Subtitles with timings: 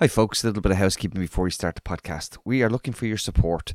[0.00, 0.44] Hi, folks.
[0.44, 2.38] A little bit of housekeeping before we start the podcast.
[2.44, 3.72] We are looking for your support.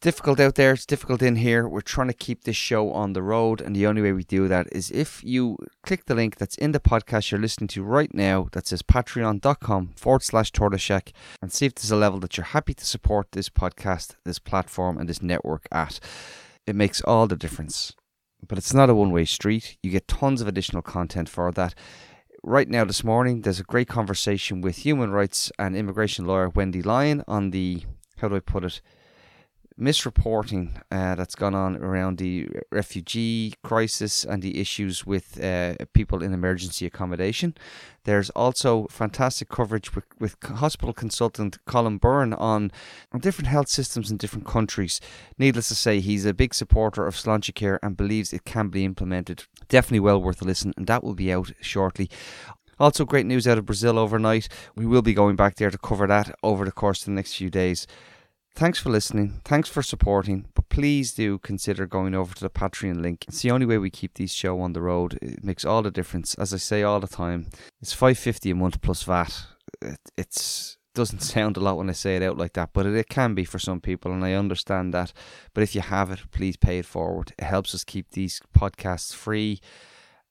[0.00, 1.68] difficult out there, it's difficult in here.
[1.68, 4.48] We're trying to keep this show on the road, and the only way we do
[4.48, 8.14] that is if you click the link that's in the podcast you're listening to right
[8.14, 11.12] now that says patreon.com forward slash tortoiseshack
[11.42, 14.96] and see if there's a level that you're happy to support this podcast, this platform,
[14.96, 16.00] and this network at.
[16.66, 17.92] It makes all the difference.
[18.48, 19.76] But it's not a one way street.
[19.82, 21.74] You get tons of additional content for that
[22.42, 26.82] right now this morning there's a great conversation with human rights and immigration lawyer Wendy
[26.82, 27.82] Lyon on the
[28.18, 28.80] how do I put it
[29.80, 36.22] misreporting uh, that's gone on around the refugee crisis and the issues with uh, people
[36.22, 37.54] in emergency accommodation.
[38.04, 42.70] There's also fantastic coverage with, with hospital consultant Colin Byrne on,
[43.12, 45.00] on different health systems in different countries.
[45.38, 49.44] Needless to say, he's a big supporter of Sláintecare and believes it can be implemented.
[49.70, 52.10] Definitely well worth a listen, and that will be out shortly.
[52.78, 54.48] Also, great news out of Brazil overnight.
[54.74, 57.34] We will be going back there to cover that over the course of the next
[57.34, 57.86] few days.
[58.54, 59.40] Thanks for listening.
[59.44, 60.46] Thanks for supporting.
[60.54, 63.24] But please do consider going over to the Patreon link.
[63.28, 65.18] It's the only way we keep these show on the road.
[65.22, 66.34] It makes all the difference.
[66.34, 67.46] As I say all the time,
[67.80, 69.46] it's five fifty a month plus VAT.
[69.80, 72.94] It, it's doesn't sound a lot when I say it out like that, but it,
[72.94, 75.12] it can be for some people, and I understand that.
[75.54, 77.32] But if you have it, please pay it forward.
[77.38, 79.60] It helps us keep these podcasts free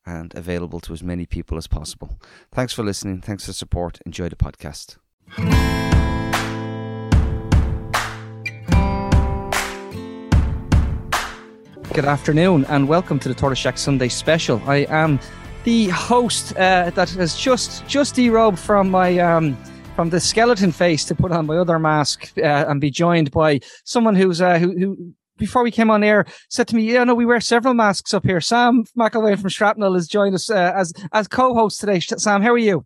[0.05, 2.19] and available to as many people as possible.
[2.51, 3.21] Thanks for listening.
[3.21, 3.99] Thanks for support.
[4.05, 4.97] Enjoy the podcast.
[11.93, 14.61] Good afternoon and welcome to the Tortoise Shack Sunday special.
[14.65, 15.19] I am
[15.63, 19.57] the host uh, that has just just derobed from my um,
[19.99, 23.59] from the skeleton face to put on my other mask uh, and be joined by
[23.83, 27.13] someone who's uh, who, who before we came on air said to me, "Yeah, no,
[27.13, 30.93] we wear several masks up here." Sam Mcilwaine from Shrapnel has joined us uh, as
[31.11, 31.99] as co-host today.
[31.99, 32.85] Sam, how are you?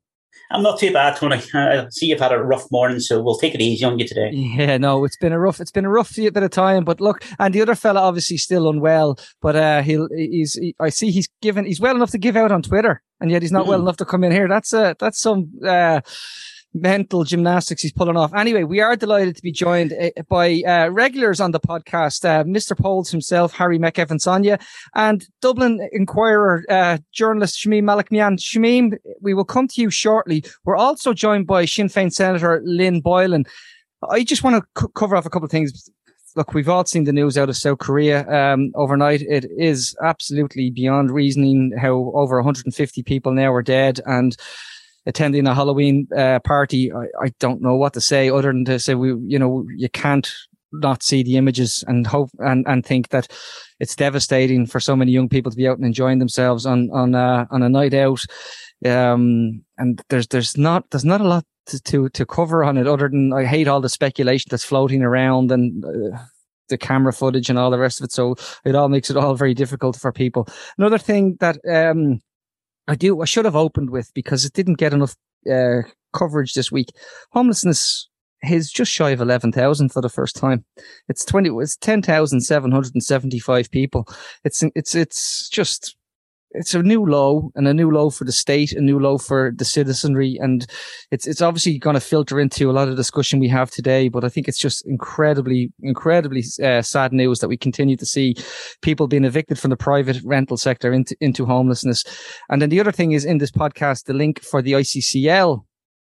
[0.50, 1.40] I'm not too bad, Tony.
[1.54, 4.32] I see you've had a rough morning, so we'll take it easy on you today.
[4.32, 6.84] Yeah, no, it's been a rough, it's been a rough bit of time.
[6.84, 10.90] But look, and the other fella obviously still unwell, but uh, he'll, he's, he, I
[10.90, 13.66] see he's given, he's well enough to give out on Twitter, and yet he's not
[13.66, 13.70] mm.
[13.70, 14.48] well enough to come in here.
[14.48, 16.02] That's uh, that's some uh,
[16.74, 18.34] mental gymnastics he's pulling off.
[18.34, 22.44] Anyway, we are delighted to be joined uh, by uh, regulars on the podcast, uh,
[22.44, 22.78] Mr.
[22.78, 24.60] Polls himself, Harry McEvan
[24.96, 28.38] and Dublin Inquirer uh, journalist Shamim Malekmian.
[28.40, 30.44] Shamim, we will come to you shortly.
[30.66, 33.46] We're also joined by Sinn Féin Senator Lynn Boylan.
[34.10, 35.90] I just want to c- cover off a couple of things.
[36.36, 39.22] Look, we've all seen the news out of South Korea um, overnight.
[39.22, 44.36] It is absolutely beyond reasoning how over 150 people now are dead and
[45.06, 48.80] attending a Halloween uh, party, I, I don't know what to say other than to
[48.80, 50.32] say we, you know, you can't
[50.72, 53.28] not see the images and hope and, and think that
[53.80, 57.16] it's devastating for so many young people to be out and enjoying themselves on on
[57.16, 58.22] uh, on a night out.
[58.86, 62.88] Um, and there's there's not there's not a lot to, to, to cover on it
[62.88, 65.84] other than I hate all the speculation that's floating around and.
[65.86, 66.18] Uh,
[66.70, 68.12] the camera footage and all the rest of it.
[68.14, 70.48] So it all makes it all very difficult for people.
[70.78, 72.22] Another thing that um,
[72.88, 73.22] I do.
[73.22, 75.16] I should have opened with because it didn't get enough
[75.52, 75.84] uh,
[76.14, 76.90] coverage this week.
[77.32, 78.10] Homelessness
[78.44, 80.66] is just shy of eleven thousand for the first time.
[81.08, 81.50] It's twenty.
[81.50, 84.08] It's ten thousand seven hundred and seventy-five people.
[84.44, 85.96] It's it's it's just
[86.54, 89.52] it's a new low and a new low for the state, a new low for
[89.56, 90.66] the citizenry, and
[91.12, 94.10] it's it's obviously going to filter into a lot of discussion we have today.
[94.10, 98.36] But I think it's just incredibly, incredibly uh, sad news that we continue to see
[98.82, 102.04] people being evicted from the private rental sector into into homelessness.
[102.50, 105.64] And then the other thing is in this podcast, the link for the ICCL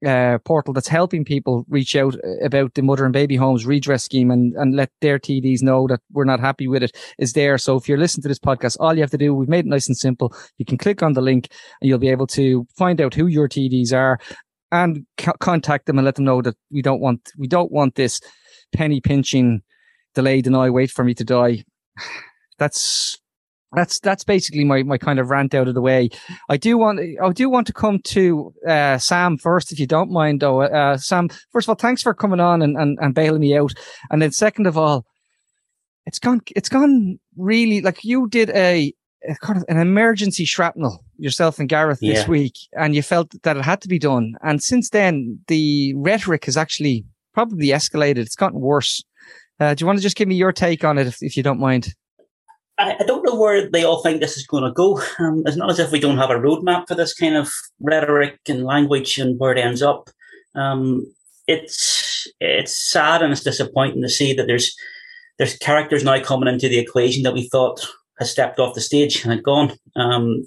[0.07, 4.05] uh, portal that's helping people reach out uh, about the mother and baby homes redress
[4.05, 7.57] scheme and, and let their TDs know that we're not happy with it is there.
[7.59, 9.69] So if you're listening to this podcast, all you have to do, we've made it
[9.69, 10.35] nice and simple.
[10.59, 11.49] You can click on the link
[11.81, 14.19] and you'll be able to find out who your TDs are
[14.71, 17.95] and co- contact them and let them know that we don't want, we don't want
[17.95, 18.21] this
[18.75, 19.63] penny pinching,
[20.15, 21.65] delay, deny, wait for me to die.
[22.59, 23.19] That's
[23.75, 26.11] that's that's basically my, my kind of rant out of the way.
[26.49, 30.11] I do want I do want to come to uh, Sam first, if you don't
[30.11, 30.41] mind.
[30.41, 33.57] Though, uh, Sam, first of all, thanks for coming on and, and, and bailing me
[33.57, 33.73] out.
[34.11, 35.07] And then second of all,
[36.07, 38.93] it's gone it's gone really like you did a,
[39.29, 42.15] a kind of an emergency shrapnel yourself and Gareth yeah.
[42.15, 44.35] this week, and you felt that it had to be done.
[44.43, 48.19] And since then, the rhetoric has actually probably escalated.
[48.19, 49.03] It's gotten worse.
[49.61, 51.43] Uh, do you want to just give me your take on it, if, if you
[51.43, 51.95] don't mind?
[52.79, 55.01] I, I, don't know where they all think this is going to go.
[55.19, 57.51] Um, it's not as if we don't have a roadmap for this kind of
[57.81, 60.11] rhetoric and language and where it ends up.
[60.55, 61.07] Um,
[61.47, 64.75] it's it's sad and it's disappointing to see that there's
[65.39, 67.87] there's characters now coming into the equation that we thought
[68.19, 69.73] has stepped off the stage and had gone.
[69.97, 70.45] Um,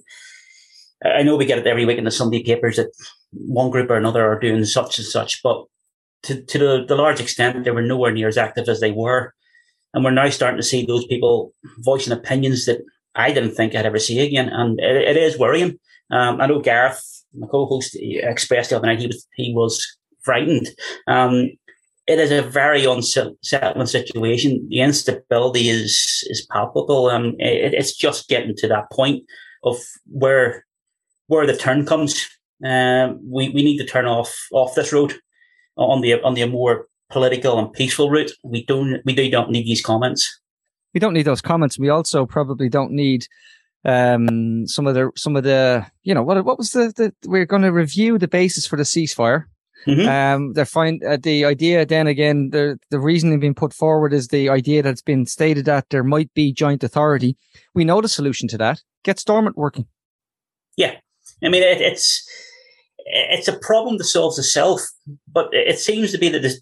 [1.03, 2.91] I know we get it every week in the Sunday papers that
[3.31, 5.65] one group or another are doing such and such, but
[6.23, 9.33] to, to the, the large extent, they were nowhere near as active as they were.
[9.97, 12.83] And we're now starting to see those people voicing opinions that
[13.15, 14.47] I didn't think I'd ever see again.
[14.47, 15.79] And it, it is worrying.
[16.11, 17.03] Um, I know Gareth,
[17.33, 20.67] my co-host, expressed the other night he was he was frightened.
[21.07, 21.49] Um,
[22.05, 24.67] it is a very unsettling situation.
[24.69, 27.07] The instability is is palpable.
[27.07, 29.23] Um, it, it's just getting to that point
[29.63, 30.63] of where
[31.25, 32.23] where the turn comes.
[32.63, 35.15] Um, we we need to turn off off this road
[35.75, 38.31] on the on the more political and peaceful route.
[38.43, 40.39] We don't we do not need these comments.
[40.93, 41.77] We don't need those comments.
[41.77, 43.27] We also probably don't need
[43.85, 47.45] um, some of the some of the you know what what was the, the we're
[47.45, 49.45] going to review the basis for the ceasefire
[49.87, 50.07] Mm-hmm.
[50.07, 54.27] Um, they find uh, the idea then again, the, the reasoning being put forward is
[54.27, 57.37] the idea that's been stated that there might be joint authority.
[57.73, 58.81] We know the solution to that.
[59.03, 59.87] Get Stormont working.
[60.75, 60.95] Yeah.
[61.41, 62.27] I mean, it, it's,
[63.09, 64.81] it's a problem that solves itself,
[65.31, 66.61] but it seems to be that there's,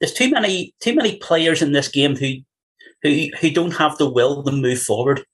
[0.00, 2.34] there's too many, too many players in this game who,
[3.02, 5.24] who, who don't have the will to move forward,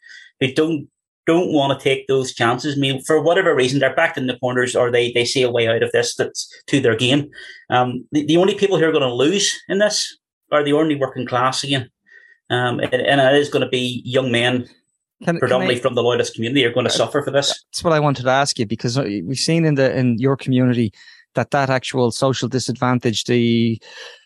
[0.41, 0.89] who don't
[1.27, 2.77] don't want to take those chances.
[2.77, 5.51] I mean, for whatever reason, they're backed in the corners or they, they see a
[5.51, 7.31] way out of this that's to their game.
[7.69, 10.19] Um, the, the only people who are going to lose in this
[10.51, 11.89] are the only working class again.
[12.49, 14.69] Um, and, and it is going to be young men
[15.25, 17.49] can, predominantly can I, from the loyalist community are going to uh, suffer for this.
[17.49, 20.37] That's what I wanted to ask you because uh, we've seen in the in your
[20.37, 20.93] community
[21.35, 23.81] that that actual social disadvantage, the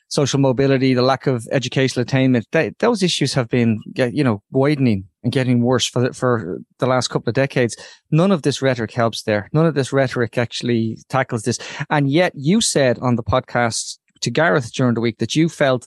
[0.09, 5.05] social mobility, the lack of educational attainment, they, those issues have been, you know, widening
[5.23, 7.77] and getting worse for the, for the last couple of decades.
[8.11, 9.49] None of this rhetoric helps there.
[9.53, 11.59] None of this rhetoric actually tackles this.
[11.91, 15.87] And yet you said on the podcast to Gareth during the week that you felt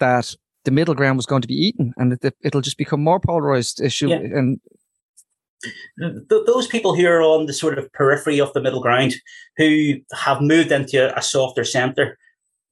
[0.00, 0.34] that
[0.66, 3.80] the middle ground was going to be eaten and that it'll just become more polarized
[3.80, 4.08] issue.
[4.08, 4.16] Yeah.
[4.16, 4.60] And
[6.28, 9.14] those people who are on the sort of periphery of the middle ground
[9.56, 12.18] who have moved into a softer center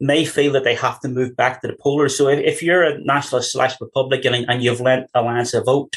[0.01, 2.09] may feel that they have to move back to the polar.
[2.09, 5.97] So if, if you're a nationalist slash Republican and, and, you've lent Alliance a vote,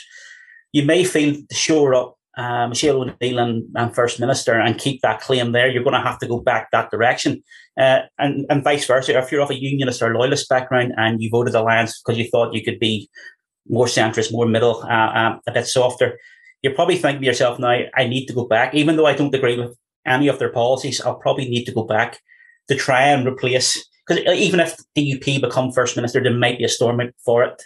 [0.72, 5.02] you may feel to shore up uh, Michelle O'Neill and, and, First Minister and keep
[5.02, 5.68] that claim there.
[5.68, 7.44] You're going to have to go back that direction.
[7.78, 9.18] Uh, and, and vice versa.
[9.18, 12.54] If you're of a unionist or loyalist background and you voted Alliance because you thought
[12.54, 13.10] you could be
[13.70, 16.18] more centrist, more middle, uh, uh, a bit softer,
[16.64, 18.74] you're probably thinking to yourself now, I need to go back.
[18.74, 19.78] Even though I don't agree with
[20.08, 22.20] any of their policies, I'll probably need to go back
[22.68, 26.70] to try and replace because even if DUP become first minister, there might be a
[26.70, 27.62] storm for it.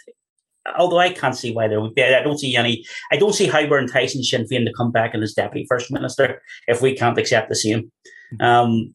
[0.76, 2.02] Although I can't see why there would be.
[2.02, 2.84] I don't see any.
[3.10, 6.40] I don't see how we're enticing Sinn Féin to come back as deputy first minister
[6.68, 7.90] if we can't accept the same.
[8.40, 8.94] Um,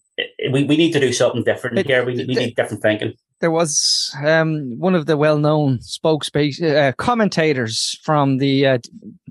[0.52, 2.06] we, we need to do something different here.
[2.06, 3.14] We, we need different thinking.
[3.40, 8.78] There was um, one of the well-known spokespeople uh, commentators from the uh,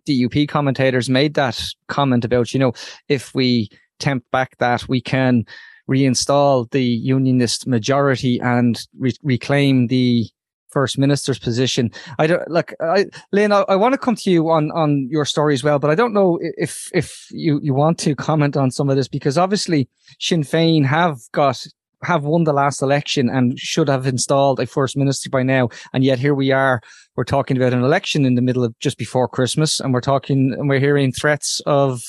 [0.08, 2.72] DUP commentators made that comment about you know
[3.08, 3.68] if we
[3.98, 5.44] tempt back that we can
[5.90, 10.28] reinstall the unionist majority and re- reclaim the
[10.76, 11.90] first minister's position.
[12.18, 13.50] I don't look, I, Lynn.
[13.50, 15.94] I, I, want to come to you on on your story as well, but I
[15.94, 19.88] don't know if if you you want to comment on some of this because obviously
[20.20, 21.66] Sinn Féin have got
[22.02, 26.04] have won the last election and should have installed a first minister by now, and
[26.04, 26.82] yet here we are.
[27.16, 30.52] We're talking about an election in the middle of just before Christmas, and we're talking
[30.58, 32.02] and we're hearing threats of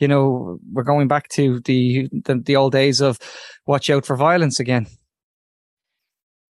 [0.00, 3.18] you know, we're going back to the, the, the old days of
[3.66, 4.86] watch out for violence again.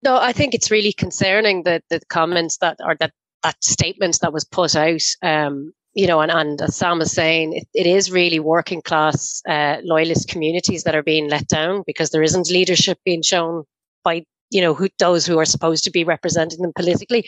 [0.04, 3.12] No, I think it's really concerning that the comments that or that
[3.44, 5.02] that statement that was put out.
[5.21, 9.42] Um, you know, and, and as Sam is saying, it, it is really working class
[9.50, 13.64] uh, loyalist communities that are being let down because there isn't leadership being shown
[14.04, 17.28] by you know who those who are supposed to be representing them politically.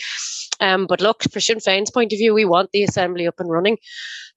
[0.60, 3.50] Um, but look, for Sinn Féin's point of view, we want the assembly up and
[3.50, 3.77] running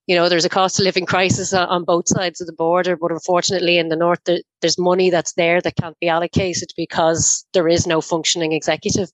[0.06, 3.10] you know, there's a cost of living crisis on both sides of the border, but
[3.10, 4.20] unfortunately in the north,
[4.60, 9.10] there's money that's there that can't be allocated because there is no functioning executive.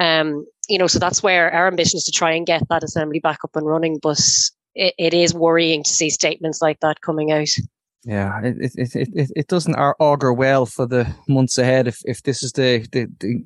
[0.00, 3.18] Um, you know, so that's where our ambition is to try and get that assembly
[3.18, 3.98] back up and running.
[4.00, 4.20] But
[4.76, 7.48] it, it is worrying to see statements like that coming out.
[8.04, 12.42] Yeah, it it, it, it doesn't augur well for the months ahead if, if this
[12.42, 13.44] is the, the, the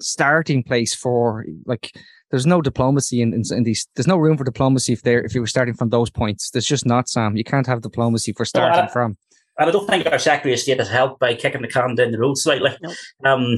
[0.00, 1.92] starting place for like
[2.30, 3.88] there's no diplomacy in, in, in, these.
[3.94, 6.50] There's no room for diplomacy if they're if you were starting from those points.
[6.50, 7.36] There's just not, Sam.
[7.36, 9.16] You can't have diplomacy for starting I, from.
[9.58, 12.12] And I don't think our Secretary of State has helped by kicking the can down
[12.12, 12.70] the road slightly.
[12.82, 12.94] Nope.
[13.24, 13.56] Um,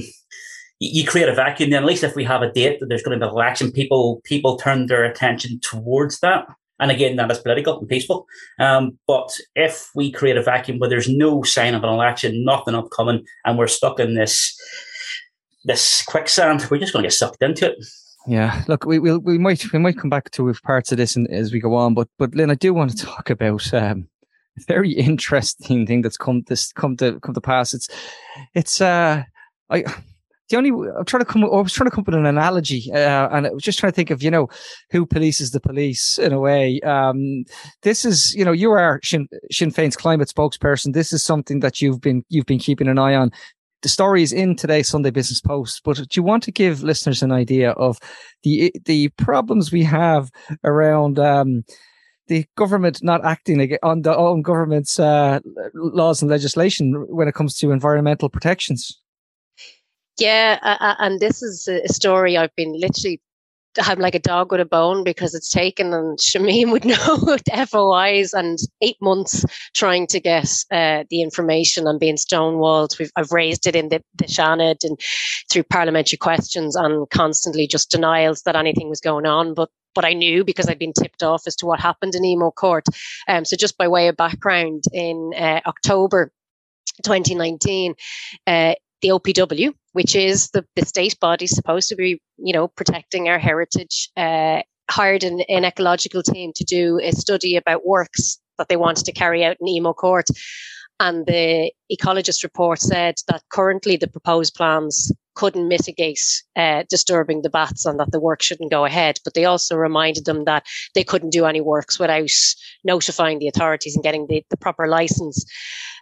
[0.79, 1.69] you create a vacuum.
[1.69, 3.71] Then at least if we have a date that there's going to be an election,
[3.71, 6.47] people people turn their attention towards that.
[6.79, 8.25] And again, that is political and peaceful.
[8.59, 12.73] Um, but if we create a vacuum where there's no sign of an election, nothing
[12.73, 14.57] upcoming, and we're stuck in this
[15.63, 17.85] this quicksand, we're just going to get sucked into it.
[18.27, 21.27] Yeah, look, we will we might we might come back to parts of this in,
[21.27, 24.07] as we go on, but but Lynn, I do want to talk about um,
[24.57, 27.73] a very interesting thing that's come this come to come to pass.
[27.73, 27.89] It's
[28.53, 29.23] it's uh
[29.69, 29.83] I
[30.51, 31.43] the only I'm trying to come.
[31.43, 33.91] I was trying to come up with an analogy, uh, and I was just trying
[33.91, 34.49] to think of you know
[34.91, 36.79] who polices the police in a way.
[36.81, 37.45] Um,
[37.81, 40.93] this is you know you are Sinn, Sinn Féin's climate spokesperson.
[40.93, 43.31] This is something that you've been you've been keeping an eye on.
[43.81, 47.23] The story is in today's Sunday Business Post, but do you want to give listeners
[47.23, 47.97] an idea of
[48.43, 50.29] the the problems we have
[50.63, 51.19] around?
[51.19, 51.63] Um,
[52.27, 55.39] the government not acting on the own government's uh,
[55.73, 58.97] laws and legislation when it comes to environmental protections.
[60.17, 63.19] Yeah, uh, and this is a story I've been literally
[63.79, 68.33] I'm like a dog with a bone because it's taken, and Shamim would know FOIs
[68.33, 72.97] and eight months trying to get uh, the information and being stonewalled.
[72.99, 74.99] We've, I've raised it in the, the Seanad and
[75.49, 79.53] through parliamentary questions and constantly just denials that anything was going on.
[79.53, 82.51] But but I knew because I'd been tipped off as to what happened in Emo
[82.51, 82.85] Court.
[83.27, 86.31] Um, so just by way of background, in uh, October
[87.03, 87.95] 2019,
[88.47, 93.29] uh, the OPW, which is the, the state body supposed to be, you know, protecting
[93.29, 98.67] our heritage, uh, hired an, an ecological team to do a study about works that
[98.67, 100.27] they wanted to carry out in Emo Court.
[100.99, 106.21] And the ecologist report said that currently the proposed plans couldn't mitigate
[106.55, 109.19] uh, disturbing the bats and that the work shouldn't go ahead.
[109.23, 112.29] But they also reminded them that they couldn't do any works without
[112.83, 115.45] notifying the authorities and getting the, the proper license.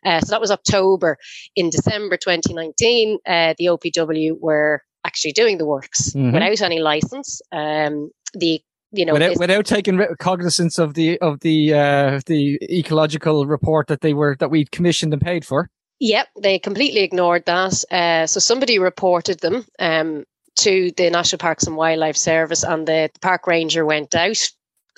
[0.06, 1.18] Uh, so that was October.
[1.56, 6.32] In December 2019, uh, the OPW were actually doing the works mm-hmm.
[6.32, 7.42] without any license.
[7.52, 13.46] Um, the you know without, without taking cognizance of the of the uh, the ecological
[13.46, 15.70] report that they were that we commissioned and paid for.
[16.00, 17.84] Yep, they completely ignored that.
[17.92, 20.26] Uh, so somebody reported them um,
[20.58, 24.50] to the National Parks and Wildlife Service, and the, the park ranger went out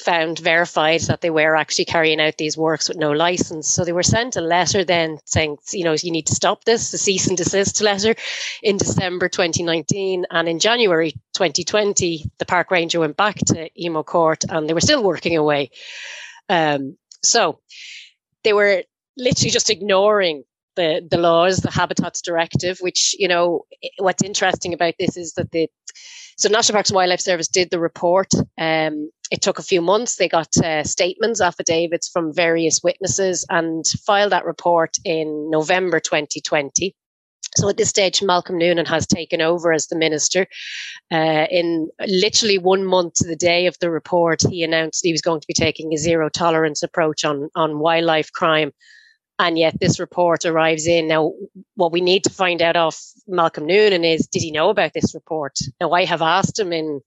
[0.01, 3.67] found verified that they were actually carrying out these works with no license.
[3.67, 6.93] So they were sent a letter then saying, you know, you need to stop this,
[6.93, 8.15] a cease and desist letter
[8.63, 10.25] in December 2019.
[10.29, 14.81] And in January 2020, the park ranger went back to Emo Court and they were
[14.81, 15.71] still working away.
[16.49, 17.59] Um, so
[18.43, 18.83] they were
[19.17, 20.43] literally just ignoring
[20.75, 23.65] the, the laws, the Habitats Directive, which, you know,
[23.99, 25.69] what's interesting about this is that the
[26.37, 28.33] so National Parks and Wildlife Service did the report.
[28.57, 30.15] Um, it took a few months.
[30.15, 36.95] They got uh, statements, affidavits from various witnesses, and filed that report in November 2020.
[37.57, 40.47] So at this stage, Malcolm Noonan has taken over as the minister.
[41.11, 45.21] Uh, in literally one month to the day of the report, he announced he was
[45.21, 48.71] going to be taking a zero tolerance approach on, on wildlife crime.
[49.41, 51.07] And yet this report arrives in.
[51.07, 51.33] Now,
[51.73, 52.95] what we need to find out of
[53.27, 55.57] Malcolm Noonan is, did he know about this report?
[55.79, 57.01] Now, I have asked him in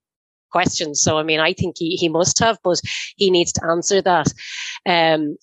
[0.51, 1.01] questions.
[1.01, 2.81] So, I mean, I think he, he must have, but
[3.17, 4.27] he needs to answer that.
[4.85, 5.37] Um,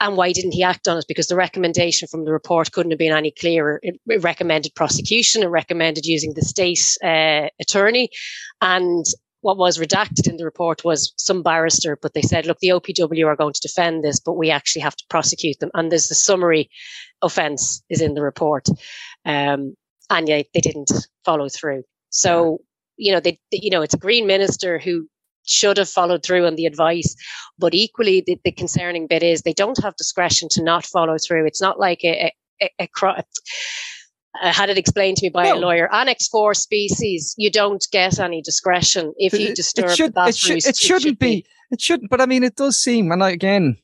[0.00, 1.04] and why didn't he act on it?
[1.06, 3.78] Because the recommendation from the report couldn't have been any clearer.
[3.82, 8.10] It, recommended prosecution, it recommended using the state uh, attorney,
[8.60, 9.04] and
[9.40, 13.26] what was redacted in the report was some barrister, but they said, look, the OPW
[13.26, 15.70] are going to defend this, but we actually have to prosecute them.
[15.74, 16.70] And there's the summary
[17.22, 18.68] offence is in the report.
[19.24, 19.74] Um,
[20.10, 20.90] and yeah, they didn't
[21.24, 21.84] follow through.
[22.10, 22.60] So
[22.98, 25.08] you know, they, you know, it's a green minister who
[25.46, 27.16] should have followed through on the advice.
[27.58, 31.46] But equally, the, the concerning bit is they don't have discretion to not follow through.
[31.46, 32.86] It's not like a, a, a, a
[34.42, 35.56] I had it explained to me by no.
[35.56, 35.92] a lawyer.
[35.92, 40.56] Annex four species, you don't get any discretion if you disturb it should, it, should,
[40.56, 41.36] it, shouldn't should be.
[41.36, 41.46] be.
[41.70, 42.10] It shouldn't.
[42.10, 43.76] But I mean, it does seem, and I, again,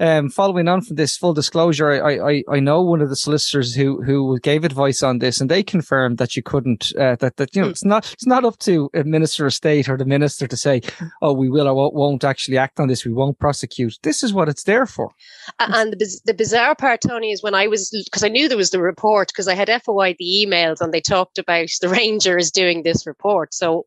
[0.00, 3.74] um, following on from this full disclosure, I, I, I know one of the solicitors
[3.74, 7.54] who, who gave advice on this and they confirmed that you couldn't, uh, that, that,
[7.54, 7.72] you know, hmm.
[7.72, 10.80] it's not, it's not up to a minister of state or the minister to say,
[11.22, 13.04] oh, we will or won't actually act on this.
[13.04, 13.98] We won't prosecute.
[14.02, 15.10] This is what it's there for.
[15.58, 18.70] And the, the bizarre part, Tony, is when I was, because I knew there was
[18.70, 22.82] the report, because I had FOI the emails and they talked about the Rangers doing
[22.82, 23.54] this report.
[23.54, 23.86] So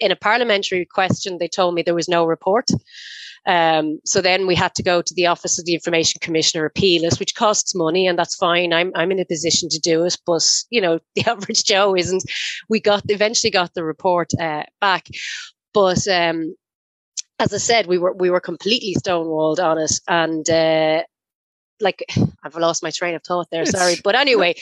[0.00, 2.68] in a parliamentary question, they told me there was no report.
[3.48, 7.04] Um, so then we had to go to the Office of the Information Commissioner, appeal
[7.04, 8.74] it, which costs money, and that's fine.
[8.74, 12.24] I'm I'm in a position to do it, but you know the average Joe isn't.
[12.68, 15.06] We got eventually got the report uh, back,
[15.72, 16.54] but um,
[17.38, 21.04] as I said, we were we were completely stonewalled on it, and uh,
[21.80, 22.04] like
[22.44, 23.66] I've lost my train of thought there.
[23.66, 24.54] Sorry, but anyway,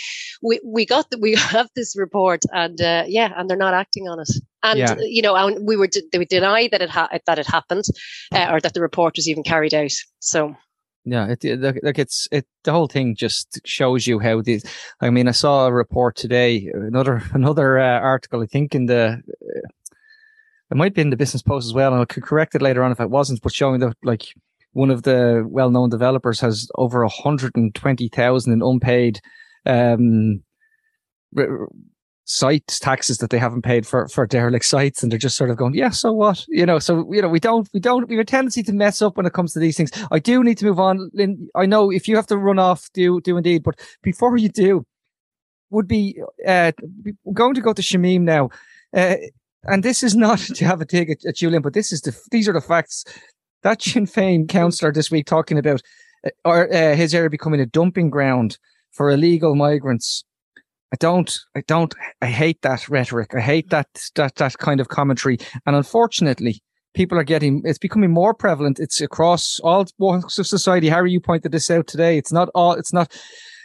[0.42, 4.08] we we got the, we have this report, and uh, yeah, and they're not acting
[4.08, 4.30] on it.
[4.62, 4.96] And yeah.
[4.99, 7.85] you know, and we were they would deny that it ha- that it happened,
[8.32, 9.92] uh, or that the report was even carried out.
[10.20, 10.56] So.
[11.08, 12.49] Yeah, it, like it's it.
[12.64, 14.64] The whole thing just shows you how these.
[15.00, 18.42] I mean, I saw a report today, another another uh, article.
[18.42, 19.68] I think in the uh,
[20.70, 22.82] it might be in the Business Post as well, and I could correct it later
[22.82, 23.40] on if it wasn't.
[23.40, 24.35] But showing that like
[24.76, 29.21] one of the well-known developers has over 120,000 in unpaid
[29.64, 30.42] um,
[32.26, 35.02] site taxes that they haven't paid for for derelict sites.
[35.02, 36.45] And they're just sort of going yeah so what?
[36.49, 39.00] You know so you know we don't we don't we have a tendency to mess
[39.00, 39.90] up when it comes to these things.
[40.11, 41.11] I do need to move on.
[41.14, 44.50] Lynn, i know if you have to run off do do indeed but before you
[44.50, 44.85] do
[45.71, 46.73] would be uh
[47.33, 48.50] going to go to shamim now.
[48.95, 49.16] Uh,
[49.68, 52.14] and this is not to have a dig at, at Julian, but this is the
[52.30, 53.04] these are the facts.
[53.62, 55.82] That Sinn Féin councillor this week talking about
[56.25, 58.58] uh, or uh, his area becoming a dumping ground
[58.92, 60.25] for illegal migrants.
[60.92, 63.34] I don't, I don't, I hate that rhetoric.
[63.34, 65.38] I hate that that that kind of commentary.
[65.66, 66.62] And unfortunately,
[66.94, 67.62] people are getting.
[67.64, 68.78] It's becoming more prevalent.
[68.78, 70.88] It's across all walks of society.
[70.88, 72.18] Harry, you pointed this out today.
[72.18, 72.72] It's not all.
[72.72, 73.16] It's not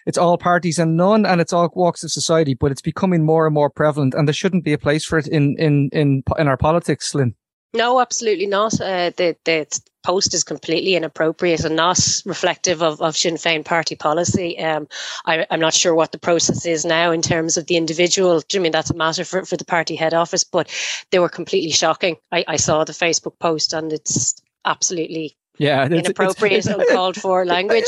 [0.05, 2.55] it's all parties and none, and it's all walks of society.
[2.55, 5.27] But it's becoming more and more prevalent, and there shouldn't be a place for it
[5.27, 7.35] in in in in our politics, Lynn.
[7.73, 8.79] No, absolutely not.
[8.81, 9.65] Uh, the the
[10.03, 14.57] post is completely inappropriate and not reflective of, of Sinn Féin party policy.
[14.59, 14.87] Um,
[15.25, 18.41] I, am not sure what the process is now in terms of the individual.
[18.53, 20.69] I mean that's a matter for, for the party head office, but
[21.11, 22.17] they were completely shocking.
[22.31, 27.45] I, I saw the Facebook post and it's absolutely yeah, it's, inappropriate, it's, uncalled for
[27.45, 27.85] language.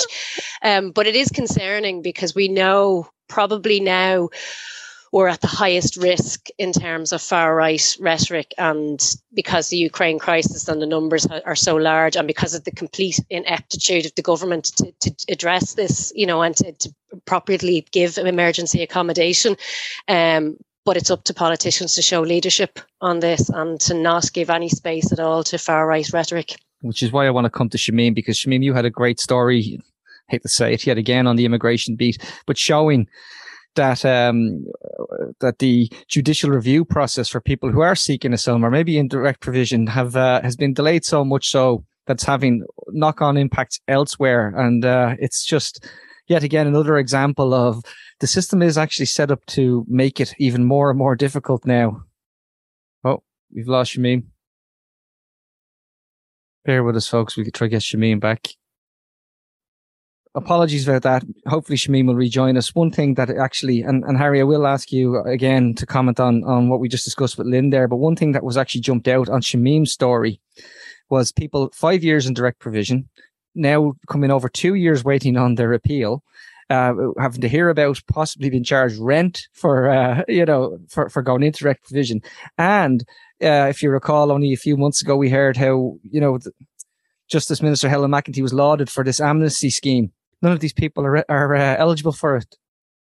[0.61, 4.29] Um, but it is concerning because we know probably now
[5.13, 8.51] we're at the highest risk in terms of far right rhetoric.
[8.57, 8.99] And
[9.31, 13.19] because the Ukraine crisis and the numbers are so large, and because of the complete
[13.29, 16.93] ineptitude of the government to, to address this, you know, and to, to
[17.25, 19.55] properly give emergency accommodation.
[20.07, 24.49] Um, but it's up to politicians to show leadership on this and to not give
[24.49, 27.69] any space at all to far right rhetoric which is why I want to come
[27.69, 29.79] to Shamim because Shamim, you had a great story.
[30.27, 33.07] Hate to say it yet again on the immigration beat, but showing
[33.75, 34.65] that um,
[35.39, 39.41] that the judicial review process for people who are seeking asylum or maybe in direct
[39.41, 44.53] provision have uh, has been delayed so much so that's having knock on impacts elsewhere,
[44.55, 45.87] and uh, it's just
[46.27, 47.83] yet again another example of
[48.19, 52.03] the system is actually set up to make it even more and more difficult now.
[53.03, 54.25] Oh, we've lost Shamim.
[56.65, 57.35] Bear with us, folks.
[57.35, 58.47] We could try to get Shamim back.
[60.35, 61.23] Apologies about that.
[61.47, 62.73] Hopefully, Shamim will rejoin us.
[62.73, 66.43] One thing that actually, and, and Harry, I will ask you again to comment on,
[66.43, 69.07] on what we just discussed with Lynn there, but one thing that was actually jumped
[69.07, 70.41] out on Shamim's story
[71.09, 73.07] was people five years in direct provision,
[73.53, 76.23] now coming over two years waiting on their appeal.
[76.69, 81.21] Uh, having to hear about possibly being charged rent for uh, you know for, for
[81.21, 82.21] going into direct provision
[82.57, 83.03] and
[83.43, 86.39] uh, if you recall, only a few months ago, we heard how, you know,
[87.29, 90.11] Justice Minister Helen McEntee was lauded for this amnesty scheme.
[90.43, 92.57] None of these people are, are uh, eligible for it.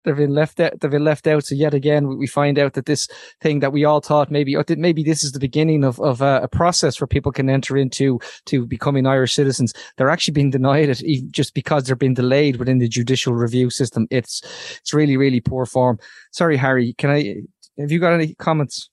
[0.04, 0.80] They've been left out.
[0.80, 1.44] They've been left out.
[1.44, 3.08] So yet again, we find out that this
[3.40, 6.48] thing that we all thought maybe, maybe this is the beginning of, of uh, a
[6.48, 9.74] process where people can enter into to becoming Irish citizens.
[9.96, 14.06] They're actually being denied it just because they're being delayed within the judicial review system.
[14.10, 14.42] It's
[14.80, 15.98] it's really really poor form.
[16.32, 16.94] Sorry, Harry.
[16.94, 17.36] Can I?
[17.78, 18.90] Have you got any comments?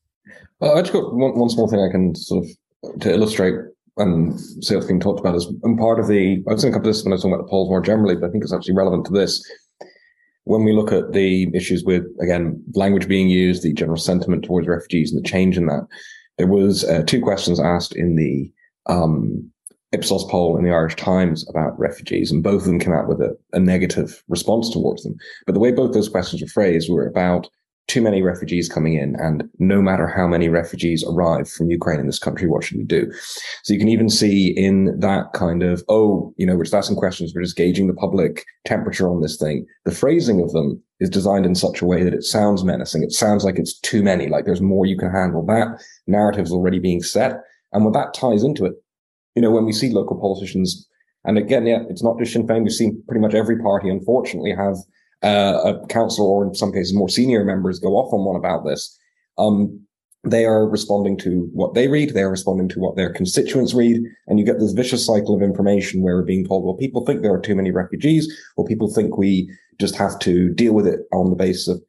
[0.62, 3.55] Uh, I just got one, one small thing I can sort of to illustrate
[3.97, 4.38] and
[4.88, 7.03] being talked about is and part of the I was going to come to this
[7.03, 9.05] when I was talking about the polls more generally, but I think it's actually relevant
[9.05, 9.43] to this.
[10.43, 14.67] When we look at the issues with again language being used, the general sentiment towards
[14.67, 15.88] refugees, and the change in that,
[16.38, 18.51] there was uh, two questions asked in the
[18.88, 19.49] um,
[19.91, 23.21] Ipsos poll in the Irish Times about refugees, and both of them came out with
[23.21, 25.15] a, a negative response towards them.
[25.45, 27.47] But the way both those questions were phrased were about
[27.88, 32.08] too many refugees coming in, and no matter how many refugees arrive from Ukraine in
[32.08, 33.12] this country, what should we do?
[33.63, 36.98] So you can even see in that kind of, oh, you know, we're just asking
[36.98, 39.65] questions, we're just gauging the public temperature on this thing.
[39.86, 43.04] The phrasing of them is designed in such a way that it sounds menacing.
[43.04, 45.45] It sounds like it's too many, like there's more you can handle.
[45.45, 47.41] That narrative's already being set.
[47.71, 48.74] And when that ties into it,
[49.36, 50.88] you know, when we see local politicians,
[51.26, 54.54] and again, yeah, it's not just Sinn Féin, we've seen pretty much every party, unfortunately,
[54.56, 54.78] have
[55.23, 58.65] uh, a council or in some cases more senior members go off on one about
[58.65, 58.97] this,
[59.38, 59.80] um,
[60.23, 64.39] they are responding to what they read, they're responding to what their constituents read, and
[64.39, 67.34] you get this vicious cycle of information where we're being told, well, people think there
[67.34, 69.49] are too many refugees, or people think we
[69.80, 71.82] just have to deal with it on the basis of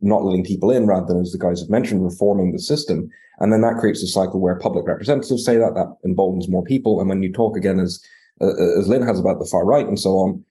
[0.00, 3.08] not letting people in rather than, as the guys have mentioned, reforming the system.
[3.38, 7.00] And then that creates a cycle where public representatives say that, that emboldens more people.
[7.00, 8.02] And when you talk again, as,
[8.40, 10.44] uh, as Lynn has about the far right and so on,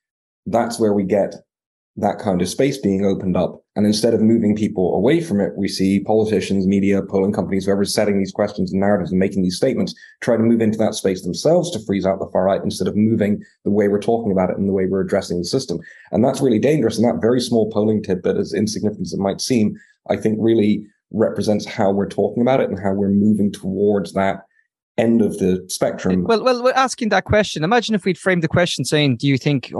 [0.45, 1.35] that's where we get
[1.95, 3.63] that kind of space being opened up.
[3.75, 7.93] And instead of moving people away from it, we see politicians, media, polling companies, whoever's
[7.93, 11.21] setting these questions and narratives and making these statements try to move into that space
[11.21, 14.49] themselves to freeze out the far right instead of moving the way we're talking about
[14.49, 15.79] it and the way we're addressing the system.
[16.11, 16.97] And that's really dangerous.
[16.97, 19.75] And that very small polling tidbit, as insignificant as it might seem,
[20.09, 24.45] I think really represents how we're talking about it and how we're moving towards that
[24.97, 26.23] end of the spectrum.
[26.23, 27.63] Well, well, we're asking that question.
[27.63, 29.71] Imagine if we'd framed the question saying, "Do you think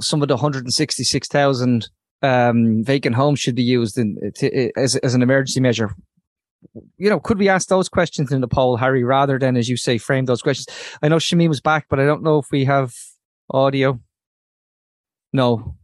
[0.00, 1.88] some of the 166,000
[2.22, 5.94] um, vacant homes should be used in, to, as, as an emergency measure.
[6.96, 9.76] You know, could we ask those questions in the poll, Harry, rather than, as you
[9.76, 10.66] say, frame those questions?
[11.02, 12.92] I know Shamim was back, but I don't know if we have
[13.50, 14.00] audio.
[15.32, 15.76] No,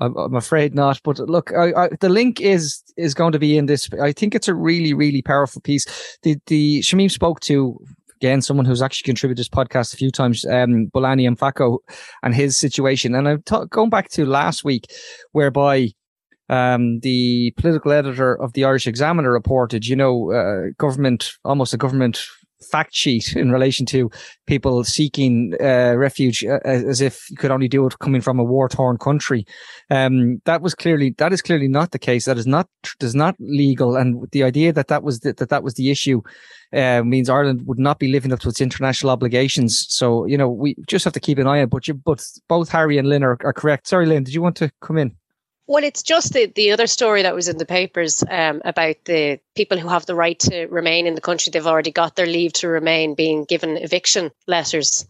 [0.00, 1.00] I'm, afraid not.
[1.04, 3.88] But look, I, I, the link is is going to be in this.
[4.02, 5.86] I think it's a really, really powerful piece.
[6.22, 7.78] The the Shamim spoke to
[8.20, 11.78] again someone who's actually contributed this podcast a few times, um, Bulelani Mfaco,
[12.22, 13.14] and his situation.
[13.14, 14.86] And I'm going back to last week,
[15.32, 15.90] whereby
[16.48, 21.78] um, the political editor of the Irish Examiner reported, you know, uh, government, almost a
[21.78, 22.24] government
[22.64, 24.10] fact sheet in relation to
[24.46, 28.44] people seeking uh, refuge uh, as if you could only do it coming from a
[28.44, 29.46] war torn country.
[29.90, 32.24] Um, that was clearly that is clearly not the case.
[32.24, 32.68] That is not
[33.00, 33.96] is not legal.
[33.96, 36.22] And the idea that that was the, that that was the issue
[36.72, 39.86] uh, means Ireland would not be living up to its international obligations.
[39.88, 41.68] So you know we just have to keep an eye on.
[41.68, 43.86] But you, but both Harry and Lynn are, are correct.
[43.86, 45.16] Sorry, Lynn, did you want to come in?
[45.66, 49.40] Well, it's just the, the other story that was in the papers um, about the
[49.54, 51.50] people who have the right to remain in the country.
[51.50, 55.06] They've already got their leave to remain being given eviction letters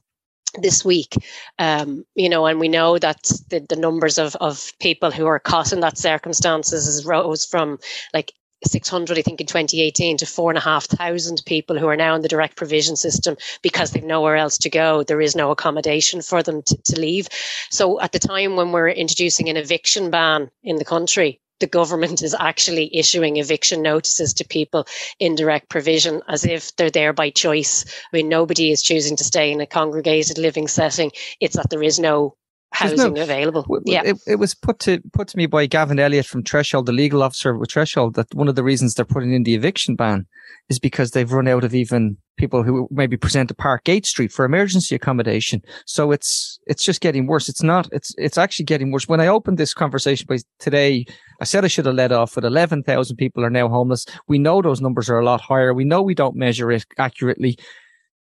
[0.61, 1.17] this week.
[1.59, 5.41] Um, you know, and we know that the, the numbers of, of people who are
[5.41, 7.79] caught in that circumstances rose from
[8.13, 8.33] like
[8.71, 12.97] 600, I think, in 2018 to 4,500 people who are now in the direct provision
[12.97, 15.03] system because they've nowhere else to go.
[15.03, 17.29] There is no accommodation for them to, to leave.
[17.71, 22.23] So at the time when we're introducing an eviction ban in the country, the government
[22.23, 24.87] is actually issuing eviction notices to people
[25.19, 27.85] in direct provision as if they're there by choice.
[28.13, 31.13] I mean, nobody is choosing to stay in a congregated living setting.
[31.41, 32.37] It's that there is no
[32.75, 33.65] housing no, available.
[33.85, 36.93] yeah, it, it, was put to put to me by Gavin Elliott from Threshold, the
[36.93, 40.27] legal officer with Threshold, that one of the reasons they're putting in the eviction ban
[40.69, 44.45] is because they've run out of even people who maybe present to Parkgate Street for
[44.45, 45.63] emergency accommodation.
[45.87, 47.49] So it's it's just getting worse.
[47.49, 47.89] It's not.
[47.93, 49.07] It's it's actually getting worse.
[49.07, 51.07] When I opened this conversation by today,
[51.41, 54.05] I said I should have led off with eleven thousand people are now homeless.
[54.27, 55.73] We know those numbers are a lot higher.
[55.73, 57.57] We know we don't measure it accurately,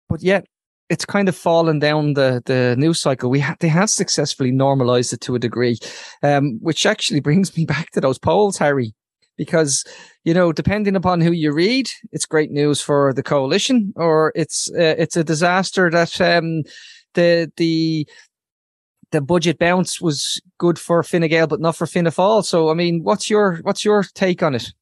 [0.10, 0.45] but yet
[0.89, 3.30] it's kind of fallen down the the news cycle.
[3.30, 5.78] We ha- they have successfully normalized it to a degree,
[6.23, 8.93] um, which actually brings me back to those polls, Harry,
[9.38, 9.84] because
[10.23, 14.69] you know, depending upon who you read, it's great news for the coalition, or it's
[14.71, 16.63] uh, it's a disaster that um,
[17.13, 18.08] the the
[19.12, 22.43] the budget bounce was good for Fine Gael, but not for Fianna Fáil.
[22.43, 24.73] So, I mean, what's your what's your take on it?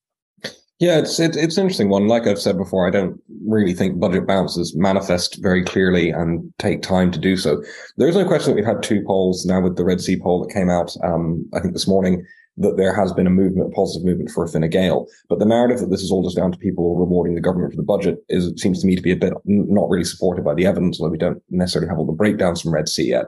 [0.79, 2.07] Yeah, it's it, it's an interesting one.
[2.07, 6.81] Like I've said before, I don't really think budget bounces manifest very clearly and take
[6.81, 7.63] time to do so.
[7.95, 10.53] There's no question that we've had two polls now with the Red C poll that
[10.53, 12.25] came out, um, I think this morning,
[12.57, 15.07] that there has been a movement, a positive movement for a Fine Gael.
[15.27, 17.77] But the narrative that this is all just down to people rewarding the government for
[17.77, 20.65] the budget is seems to me to be a bit not really supported by the
[20.65, 23.25] evidence, although we don't necessarily have all the breakdowns from Red C yet.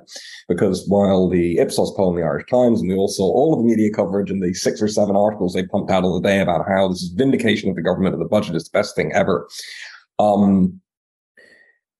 [0.48, 3.60] Because while the Ipsos poll in the Irish Times, and we all saw all of
[3.60, 6.40] the media coverage and the six or seven articles they pumped out all the day
[6.40, 9.12] about how this is vindication of the government and the budget is the best thing
[9.14, 9.48] ever.
[10.20, 10.82] Um,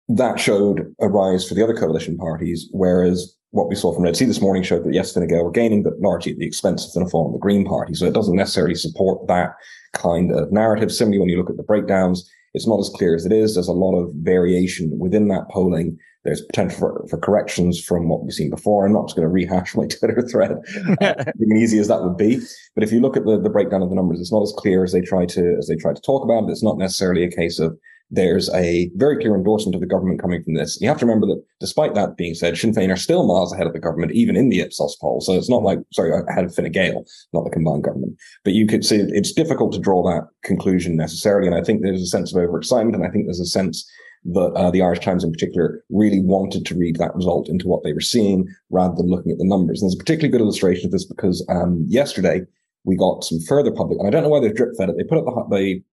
[0.10, 4.16] that showed a rise for the other coalition parties, whereas what we saw from Red
[4.16, 6.86] C this morning showed that yes, Fine Gael were gaining, but largely at the expense
[6.86, 7.94] of Fianna Fáil and the Green Party.
[7.96, 9.56] So it doesn't necessarily support that
[9.94, 10.92] kind of narrative.
[10.92, 13.56] Similarly, when you look at the breakdowns, it's not as clear as it is.
[13.56, 15.98] There's a lot of variation within that polling.
[16.24, 18.86] There's potential for, for corrections from what we've seen before.
[18.86, 20.58] I'm not just going to rehash my Twitter thread,
[21.02, 22.40] uh, easy as that would be.
[22.76, 24.84] But if you look at the, the breakdown of the numbers, it's not as clear
[24.84, 26.52] as they try to as they try to talk about it.
[26.52, 27.78] It's not necessarily a case of
[28.10, 30.80] there's a very clear endorsement of the government coming from this.
[30.80, 33.68] You have to remember that despite that being said, Sinn Féin are still miles ahead
[33.68, 35.20] of the government, even in the Ipsos poll.
[35.20, 38.18] So it's not like, sorry, ahead of Fine Gael, not the combined government.
[38.44, 41.48] But you could see it's difficult to draw that conclusion necessarily.
[41.48, 42.96] And I think there's a sense of overexcitement.
[42.96, 43.90] And I think there's a sense
[44.26, 47.84] that uh, the Irish Times in particular really wanted to read that result into what
[47.84, 49.82] they were seeing rather than looking at the numbers.
[49.82, 52.42] And there's a particularly good illustration of this because um, yesterday
[52.84, 54.96] we got some further public, and I don't know why they've drip fed it.
[54.98, 55.84] They put up the, the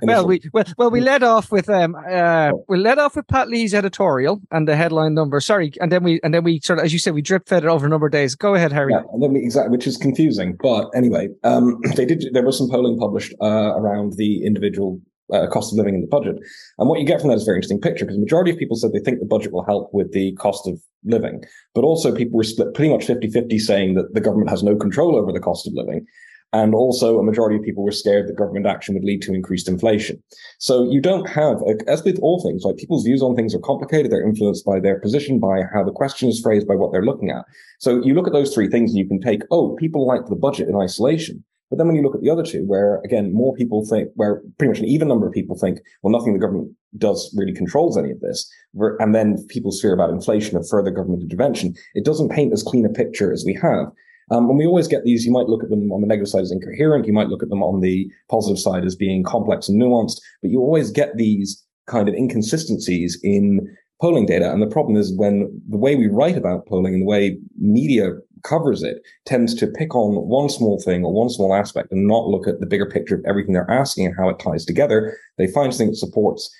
[0.00, 3.48] well, we well, well we led off with um uh we led off with Pat
[3.48, 5.40] Leahy's editorial and the headline number.
[5.40, 7.64] Sorry, and then we and then we sort of as you said we drip fed
[7.64, 8.34] it over a number of days.
[8.34, 8.92] Go ahead, Harry.
[8.92, 10.56] Yeah, and then we, exactly, which is confusing.
[10.60, 12.24] But anyway, um, they did.
[12.32, 15.00] There was some polling published uh, around the individual
[15.32, 16.36] uh, cost of living in the budget,
[16.78, 18.58] and what you get from that is a very interesting picture because the majority of
[18.58, 21.42] people said they think the budget will help with the cost of living,
[21.74, 25.16] but also people were split pretty much 50-50 saying that the government has no control
[25.16, 26.06] over the cost of living.
[26.54, 29.68] And also, a majority of people were scared that government action would lead to increased
[29.68, 30.22] inflation.
[30.58, 34.12] So you don't have, as with all things, like people's views on things are complicated.
[34.12, 37.30] They're influenced by their position, by how the question is phrased, by what they're looking
[37.30, 37.46] at.
[37.78, 40.36] So you look at those three things and you can take, oh, people like the
[40.36, 41.42] budget in isolation.
[41.70, 44.42] But then when you look at the other two, where again, more people think, where
[44.58, 47.96] pretty much an even number of people think, well, nothing the government does really controls
[47.96, 48.46] any of this.
[48.74, 52.84] And then people's fear about inflation of further government intervention, it doesn't paint as clean
[52.84, 53.86] a picture as we have.
[54.30, 56.42] Um, and we always get these, you might look at them on the negative side
[56.42, 59.80] as incoherent, you might look at them on the positive side as being complex and
[59.80, 63.68] nuanced, but you always get these kind of inconsistencies in
[64.00, 64.50] polling data.
[64.50, 68.12] And the problem is when the way we write about polling and the way media
[68.42, 72.26] covers it tends to pick on one small thing or one small aspect and not
[72.26, 75.16] look at the bigger picture of everything they're asking and how it ties together.
[75.38, 76.50] They find something that supports,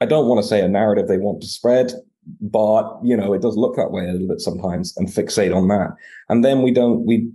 [0.00, 1.92] I don't want to say a narrative they want to spread,
[2.40, 5.68] but you know, it does look that way a little bit sometimes and fixate on
[5.68, 5.94] that.
[6.28, 7.30] And then we don't, we,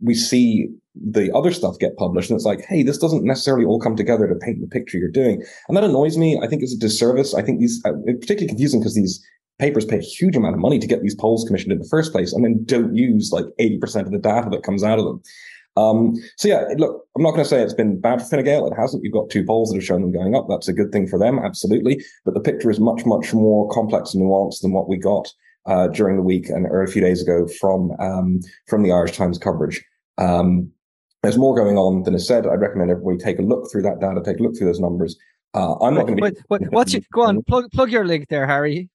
[0.00, 0.68] we see
[1.04, 4.26] the other stuff get published and it's like hey this doesn't necessarily all come together
[4.26, 5.42] to paint the picture you're doing.
[5.68, 6.40] And that annoys me.
[6.42, 7.34] I think it's a disservice.
[7.34, 9.22] I think these uh, it's particularly confusing because these
[9.58, 12.12] papers pay a huge amount of money to get these polls commissioned in the first
[12.12, 15.22] place and then don't use like 80% of the data that comes out of them
[15.76, 18.66] um, so yeah, look, I'm not going to say it's been bad for Fine Gael.
[18.66, 19.04] It hasn't.
[19.04, 20.46] You've got two polls that have shown them going up.
[20.48, 22.02] That's a good thing for them, absolutely.
[22.24, 25.28] But the picture is much, much more complex and nuanced than what we got
[25.66, 29.16] uh, during the week and or a few days ago from um, from the Irish
[29.16, 29.84] Times coverage.
[30.18, 30.70] Um,
[31.22, 32.46] there's more going on than is said.
[32.46, 35.16] I'd recommend everybody take a look through that data, take a look through those numbers.
[35.54, 36.66] Uh, I'm not going to be.
[36.68, 38.88] What's your, go on, plug, plug your link there, Harry.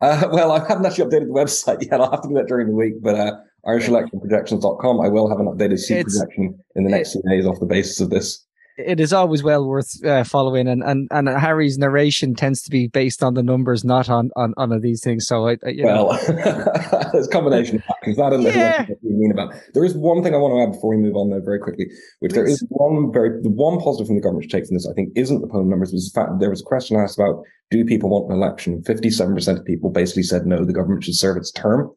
[0.00, 2.00] Uh, well, I haven't actually updated the website yet.
[2.00, 2.94] I'll have to do that during the week.
[3.02, 7.22] But uh, IrishElectionProjections.com, I will have an updated seat it's, projection in the next few
[7.28, 8.44] days off the basis of this
[8.76, 12.88] it is always well worth uh, following, and, and and Harry's narration tends to be
[12.88, 15.26] based on the numbers, not on on, on these things.
[15.26, 18.16] So I, I well, a combination of factors.
[18.16, 18.86] That and yeah.
[18.86, 19.54] what you mean about.
[19.74, 21.86] There is one thing I want to add before we move on, though, very quickly.
[22.20, 24.88] Which there is one very the one positive from the government to take from this.
[24.88, 25.92] I think isn't the polling numbers.
[25.92, 28.82] Was the fact that there was a question asked about do people want an election?
[28.82, 30.64] Fifty-seven percent of people basically said no.
[30.64, 31.90] The government should serve its term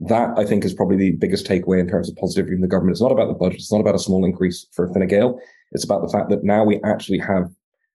[0.00, 2.94] that I think is probably the biggest takeaway in terms of positivity from the government.
[2.94, 3.58] It's not about the budget.
[3.58, 5.40] It's not about a small increase for Fine Gael.
[5.72, 7.50] It's about the fact that now we actually have,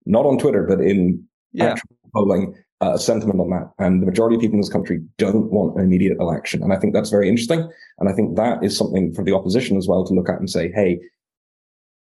[0.05, 1.71] not on Twitter, but in yeah.
[1.71, 3.71] actual polling, uh, a sentiment on that.
[3.79, 6.61] And the majority of people in this country don't want an immediate election.
[6.61, 7.69] And I think that's very interesting.
[7.99, 10.49] And I think that is something for the opposition as well to look at and
[10.49, 10.99] say, hey,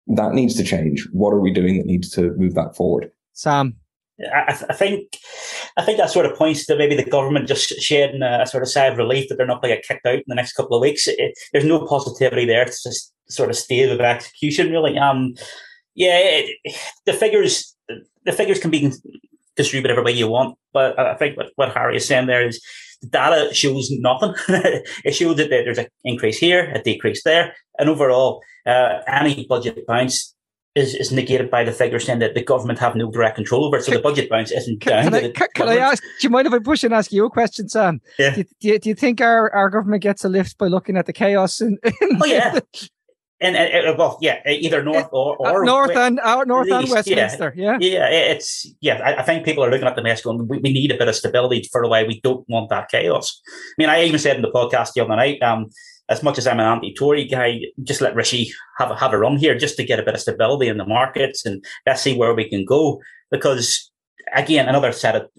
[0.07, 1.07] that needs to change.
[1.11, 3.11] What are we doing that needs to move that forward?
[3.33, 3.75] Sam.
[4.33, 5.17] I, I think
[5.77, 8.63] I think that sort of points to maybe the government just shedding a, a sort
[8.63, 10.53] of sigh of relief that they're not going to get kicked out in the next
[10.53, 11.07] couple of weeks.
[11.07, 12.63] It, there's no positivity there.
[12.63, 14.97] It's just sort of state of execution, really.
[14.97, 15.35] Um,
[15.95, 17.75] yeah, it, the figures
[18.25, 18.91] the figures can be
[19.55, 22.61] construed whatever way you want, but I think what, what Harry is saying there is
[23.01, 24.33] the data shows nothing.
[25.03, 29.85] it shows that there's an increase here, a decrease there, and overall, uh, any budget
[29.87, 30.30] bounce
[30.75, 33.77] is, is negated by the figure saying that the government have no direct control over
[33.77, 33.83] it.
[33.83, 35.03] So can, the budget bounce isn't can, down.
[35.03, 36.01] Can, I, can, can I, ask?
[36.01, 38.01] Do you mind if I push and ask you a question, Sam?
[38.17, 38.35] Yeah.
[38.35, 41.13] Do, do, do, you think our, our government gets a lift by looking at the
[41.13, 41.77] chaos in?
[41.83, 42.59] in oh yeah.
[43.43, 47.51] And, and, well, yeah, either north or, or uh, north and uh, north and Westminster.
[47.57, 48.31] Yeah, yeah, yeah.
[48.33, 49.01] It's yeah.
[49.03, 50.47] I, I, think people are looking at the mess going.
[50.47, 52.05] We, we need a bit of stability for a while.
[52.05, 53.41] We don't want that chaos.
[53.47, 55.41] I mean, I even said in the podcast the other night.
[55.41, 55.71] Um,
[56.09, 59.37] as much as I'm an anti-Tory guy, just let Rishi have a, have a run
[59.37, 62.33] here just to get a bit of stability in the markets and let's see where
[62.33, 63.01] we can go.
[63.29, 63.91] Because
[64.35, 65.29] again, another set of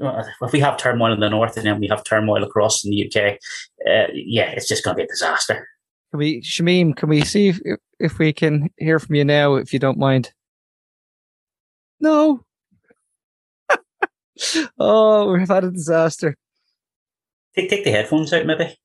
[0.41, 3.07] if we have turmoil in the north and then we have turmoil across in the
[3.07, 3.39] UK,
[3.87, 5.69] uh, yeah, it's just going to be a disaster.
[6.11, 6.95] Can we, Shamim?
[6.97, 7.61] Can we see if
[7.99, 10.33] if we can hear from you now, if you don't mind?
[12.01, 12.45] No.
[14.79, 16.37] oh, we've had a disaster.
[17.55, 18.77] Take take the headphones out, maybe.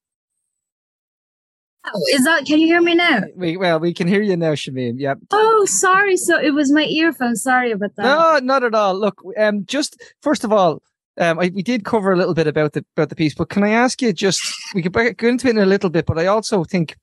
[1.93, 2.45] Oh, is that?
[2.45, 3.21] Can you hear me now?
[3.36, 5.00] We well, we can hear you now, Shamim.
[5.00, 5.19] Yep.
[5.32, 6.17] Oh, sorry.
[6.17, 7.36] So it was my earphone.
[7.36, 8.04] Sorry about that.
[8.04, 8.95] No, not at all.
[8.97, 10.82] Look, um, just first of all,
[11.19, 13.63] um, I, we did cover a little bit about the about the piece, but can
[13.63, 14.41] I ask you just
[14.76, 16.95] we could go into it in a little bit, but I also think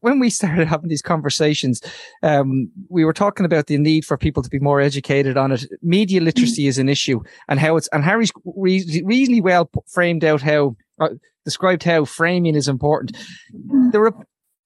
[0.00, 1.80] when we started having these conversations,
[2.22, 5.66] um, we were talking about the need for people to be more educated on it.
[5.82, 10.42] Media literacy is an issue, and how it's and Harry's re- reasonably well framed out
[10.42, 10.76] how.
[10.98, 11.10] Uh,
[11.46, 13.16] described how framing is important.
[13.92, 14.24] The re-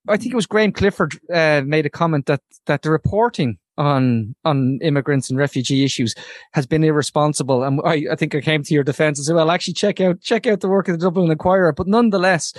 [0.09, 4.35] I think it was Graham Clifford uh, made a comment that that the reporting on
[4.45, 6.15] on immigrants and refugee issues
[6.53, 7.63] has been irresponsible.
[7.63, 10.21] And I, I think I came to your defence and said, well, actually check out
[10.21, 11.73] check out the work of the Dublin Inquirer.
[11.73, 12.55] But nonetheless,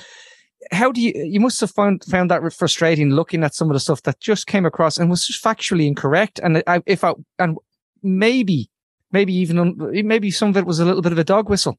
[0.71, 3.79] how do you you must have found found that frustrating looking at some of the
[3.79, 6.39] stuff that just came across and was just factually incorrect.
[6.43, 7.57] And I, if I and
[8.03, 8.69] maybe
[9.11, 9.75] maybe even
[10.07, 11.77] maybe some of it was a little bit of a dog whistle.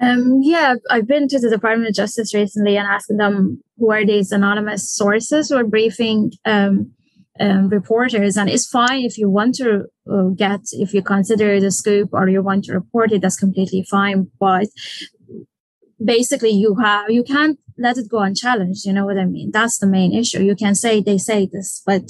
[0.00, 4.04] Um, yeah, I've been to the Department of Justice recently and asking them who are
[4.04, 6.92] these anonymous sources who are briefing um,
[7.40, 8.36] um, reporters.
[8.36, 12.28] And it's fine if you want to uh, get, if you consider the scoop or
[12.28, 14.30] you want to report it, that's completely fine.
[14.38, 14.68] But
[16.04, 18.84] basically, you have, you can't let it go unchallenged.
[18.84, 19.50] You know what I mean?
[19.52, 20.42] That's the main issue.
[20.42, 22.02] You can say they say this, but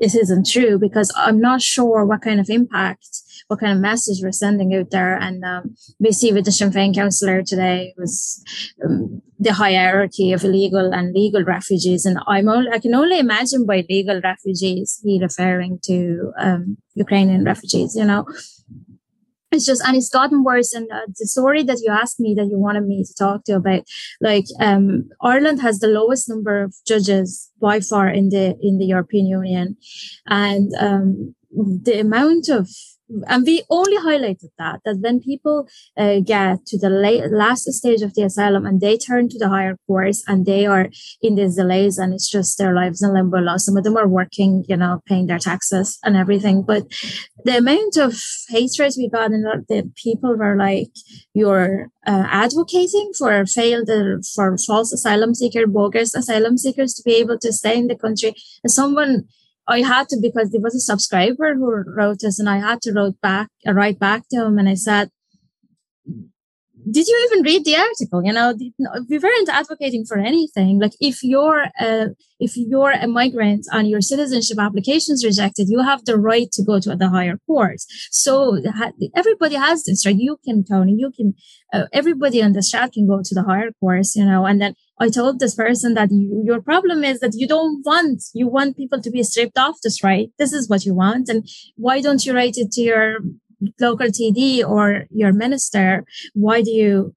[0.00, 3.08] it isn't true because I'm not sure what kind of impact,
[3.48, 5.16] what kind of message we're sending out there.
[5.16, 8.42] And um, we see with the Sinn Féin councillor today was
[8.84, 12.04] um, the hierarchy of illegal and legal refugees.
[12.04, 17.44] And I'm only, I can only imagine by legal refugees, he referring to um, Ukrainian
[17.44, 18.26] refugees, you know
[19.52, 22.46] it's just and it's gotten worse and uh, the story that you asked me that
[22.46, 23.82] you wanted me to talk to about
[24.20, 28.86] like um, ireland has the lowest number of judges by far in the in the
[28.86, 29.76] european union
[30.26, 32.68] and um, the amount of
[33.26, 38.02] and we only highlighted that that when people uh, get to the late, last stage
[38.02, 40.88] of the asylum and they turn to the higher courts and they are
[41.22, 44.08] in these delays and it's just their lives in limbo now some of them are
[44.08, 46.82] working you know paying their taxes and everything but
[47.44, 50.90] the amount of hatred we got and the people were like
[51.32, 57.14] you're uh, advocating for failed uh, for false asylum seeker bogus asylum seekers to be
[57.14, 59.24] able to stay in the country and someone
[59.68, 62.92] I had to because there was a subscriber who wrote us, and I had to
[62.92, 65.10] write back, write back to him, and I said,
[66.90, 68.22] "Did you even read the article?
[68.24, 68.54] You know,
[69.08, 70.80] we weren't advocating for anything.
[70.80, 75.80] Like, if you're a, if you're a migrant and your citizenship application is rejected, you
[75.82, 77.86] have the right to go to the higher courts.
[78.10, 78.58] So
[79.14, 80.16] everybody has this, right?
[80.16, 81.34] You can, Tony, you can,
[81.72, 84.74] uh, everybody on the chat can go to the higher courts, you know, and then."
[84.98, 88.78] I told this person that you, your problem is that you don't want, you want
[88.78, 90.30] people to be stripped off this right.
[90.38, 91.28] This is what you want.
[91.28, 91.46] And
[91.76, 93.18] why don't you write it to your
[93.80, 96.04] local TD or your minister?
[96.34, 97.14] Why do you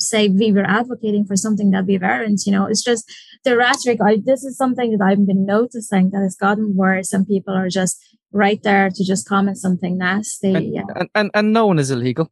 [0.00, 2.42] say we were advocating for something that we weren't?
[2.46, 3.10] You know, it's just
[3.44, 3.98] the rhetoric.
[4.04, 7.68] I, this is something that I've been noticing that has gotten worse and people are
[7.68, 8.02] just
[8.32, 10.54] right there to just comment something nasty.
[10.54, 10.82] And, yeah.
[10.94, 12.30] and, and, and no one is illegal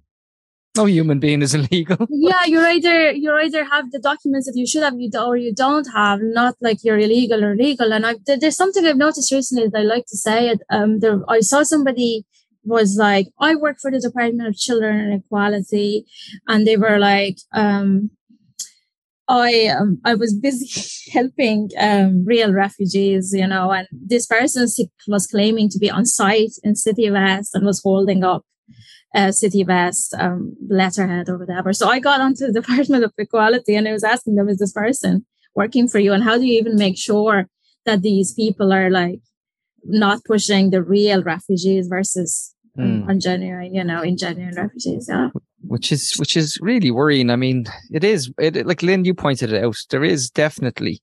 [0.77, 2.07] no human being is illegal.
[2.11, 5.55] yeah, you either you either have the documents that you should have, you or you
[5.55, 6.20] don't have.
[6.23, 7.92] Not like you're illegal or legal.
[7.92, 10.49] And I, there's something I've noticed recently that I like to say.
[10.49, 10.61] It.
[10.70, 12.25] Um, there, I saw somebody
[12.64, 16.07] was like, I work for the Department of Children and Equality,
[16.48, 18.11] and they were like, um,
[19.29, 20.68] I um, I was busy
[21.12, 24.66] helping um, real refugees, you know, and this person
[25.09, 28.44] was claiming to be on site in City West and was holding up
[29.14, 31.72] uh, City West um, letterhead or whatever.
[31.72, 34.72] So I got onto the Department of Equality and I was asking them, is this
[34.72, 35.24] person
[35.55, 36.12] working for you?
[36.12, 37.48] And how do you even make sure
[37.87, 39.20] that these people are like
[39.85, 43.07] not pushing the real refugees versus mm.
[43.07, 45.07] ungenuine, you know, ingenuine refugees?
[45.09, 45.31] Yeah.
[45.67, 47.31] Which is which is really worrying.
[47.31, 49.77] I mean, it is it, like Lynn, you pointed it out.
[49.91, 51.03] There is definitely,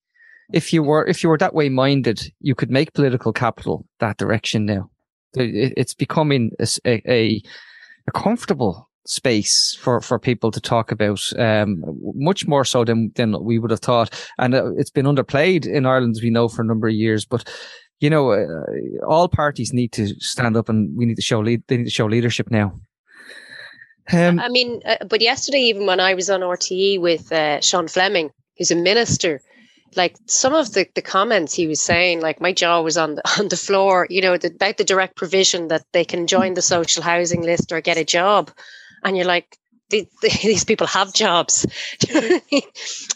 [0.53, 4.17] if you were if you were that way minded, you could make political capital that
[4.17, 4.89] direction now.
[5.33, 7.41] It, it's becoming a, a
[8.07, 11.83] a comfortable space for for people to talk about um,
[12.15, 15.87] much more so than than we would have thought and uh, it's been underplayed in
[15.87, 17.49] Ireland as we know for a number of years but
[18.01, 18.65] you know uh,
[19.07, 21.89] all parties need to stand up and we need to show lead they need to
[21.89, 22.73] show leadership now
[24.11, 27.87] um, I mean uh, but yesterday even when I was on RTE with uh, Sean
[27.87, 29.41] Fleming who's a minister
[29.95, 33.21] like some of the, the comments he was saying, like my jaw was on the
[33.39, 36.61] on the floor, you know, the, about the direct provision that they can join the
[36.61, 38.51] social housing list or get a job.
[39.03, 39.57] And you're like,
[40.21, 41.65] these people have jobs.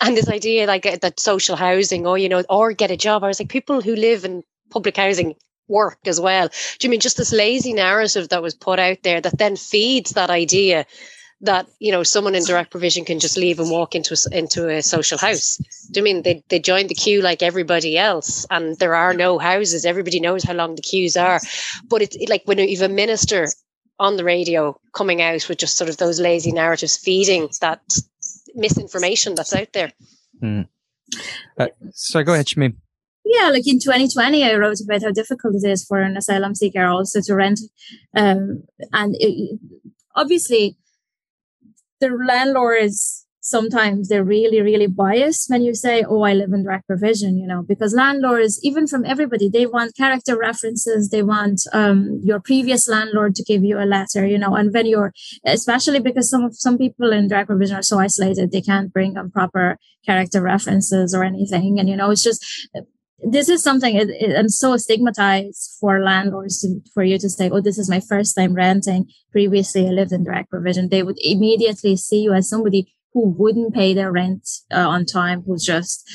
[0.02, 3.24] and this idea like uh, that social housing or, you know, or get a job.
[3.24, 4.44] I was like, people who live in
[4.76, 5.36] public housing
[5.68, 6.50] work as well.
[6.50, 10.12] Do you mean just this lazy narrative that was put out there that then feeds
[10.12, 10.86] that idea
[11.42, 14.70] that you know someone in direct provision can just leave and walk into a, into
[14.70, 15.58] a social house.
[15.92, 19.38] Do you mean they they join the queue like everybody else, and there are no
[19.38, 19.86] houses.
[19.86, 21.40] Everybody knows how long the queues are,
[21.90, 23.48] but it's it, like when you have a minister
[24.00, 27.82] on the radio coming out with just sort of those lazy narratives, feeding that
[28.56, 29.92] misinformation that's out there.
[30.42, 30.68] Mm.
[31.58, 32.76] Uh, so go ahead, Shamim.
[33.26, 36.86] Yeah, like in 2020, I wrote about how difficult it is for an asylum seeker
[36.86, 37.60] also to rent.
[38.16, 39.60] Um, and it,
[40.16, 40.78] obviously,
[42.00, 46.88] the landlords sometimes they're really really biased when you say oh i live in direct
[46.88, 52.20] provision you know because landlords even from everybody they want character references they want um,
[52.24, 55.14] your previous landlord to give you a letter you know and when you're
[55.46, 59.16] especially because some of, some people in direct provision are so isolated they can't bring
[59.16, 62.44] on proper character references or anything and you know it's just
[63.26, 67.50] this is something it, it, I'm so stigmatized for landlords to, for you to say,
[67.50, 70.90] "Oh, this is my first time renting." Previously, I lived in direct provision.
[70.90, 75.42] They would immediately see you as somebody who wouldn't pay their rent uh, on time,
[75.42, 76.08] who's just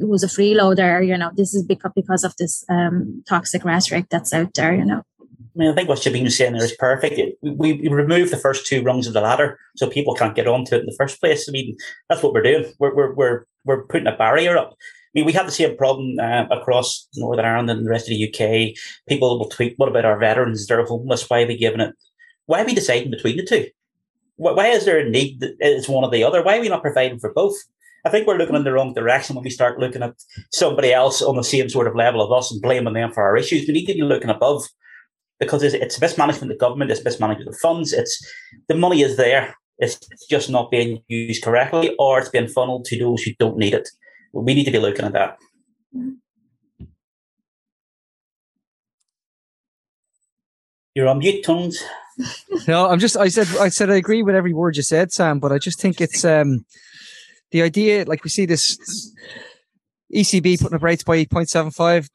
[0.00, 1.06] who's a freeloader.
[1.06, 4.74] You know, this is because because of this um, toxic rhetoric that's out there.
[4.74, 5.02] You know.
[5.38, 7.20] I mean, I think what Shamim's saying there is perfect.
[7.42, 10.76] We, we remove the first two rungs of the ladder so people can't get onto
[10.76, 11.48] it in the first place.
[11.48, 11.76] I mean,
[12.08, 12.72] that's what we're doing.
[12.78, 14.76] We're, we're, we're, we're putting a barrier up.
[15.14, 18.28] Mean, we have the same problem uh, across Northern Ireland and the rest of the
[18.28, 18.76] UK.
[19.08, 20.66] People will tweet, what about our veterans?
[20.66, 21.28] They're homeless.
[21.28, 21.94] Why are we giving it?
[22.46, 23.66] Why are we deciding between the two?
[24.36, 26.42] Why is there a need that it's one or the other?
[26.42, 27.56] Why are we not providing for both?
[28.04, 30.14] I think we're looking in the wrong direction when we start looking at
[30.50, 33.36] somebody else on the same sort of level of us and blaming them for our
[33.36, 33.66] issues.
[33.66, 34.62] We need to be looking above
[35.38, 37.92] because it's, it's mismanagement of the government, it's mismanagement of funds.
[37.92, 38.26] It's
[38.68, 39.98] the money is there, it's
[40.30, 43.88] just not being used correctly, or it's being funneled to those who don't need it.
[44.32, 45.38] We need to be looking at that.
[50.94, 51.82] You're on mute, Tones.
[52.68, 53.16] no, I'm just.
[53.16, 53.48] I said.
[53.58, 55.38] I said I agree with every word you said, Sam.
[55.38, 56.64] But I just think it's um
[57.50, 58.04] the idea.
[58.04, 59.14] Like we see this
[60.14, 62.08] ECB putting up rates by 8.75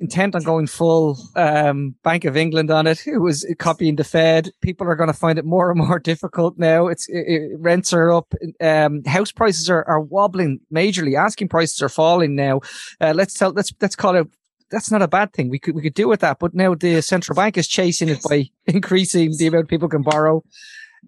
[0.00, 3.06] intent on going full um, Bank of England on it.
[3.06, 4.50] It was copying the Fed.
[4.60, 6.86] People are going to find it more and more difficult now.
[6.88, 8.32] It's it, it, rents are up.
[8.60, 11.18] Um, house prices are, are wobbling majorly.
[11.18, 12.60] Asking prices are falling now.
[13.00, 13.50] Uh, let's tell.
[13.50, 14.26] Let's let's call it.
[14.70, 15.48] That's not a bad thing.
[15.48, 16.38] We could we could do with that.
[16.38, 20.42] But now the central bank is chasing it by increasing the amount people can borrow.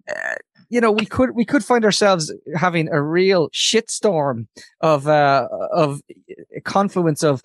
[0.09, 0.35] Uh,
[0.69, 4.47] you know, we could we could find ourselves having a real shitstorm
[4.81, 6.01] of uh, of
[6.55, 7.41] a confluence of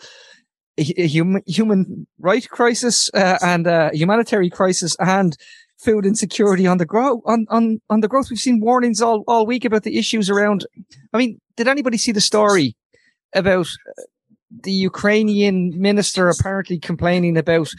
[0.77, 5.37] a human human right crisis uh, and a humanitarian crisis and
[5.79, 8.31] food insecurity on the grow on, on on the growth.
[8.31, 10.66] We've seen warnings all, all week about the issues around.
[11.12, 12.77] I mean, did anybody see the story
[13.35, 13.68] about
[14.51, 17.70] the Ukrainian minister apparently complaining about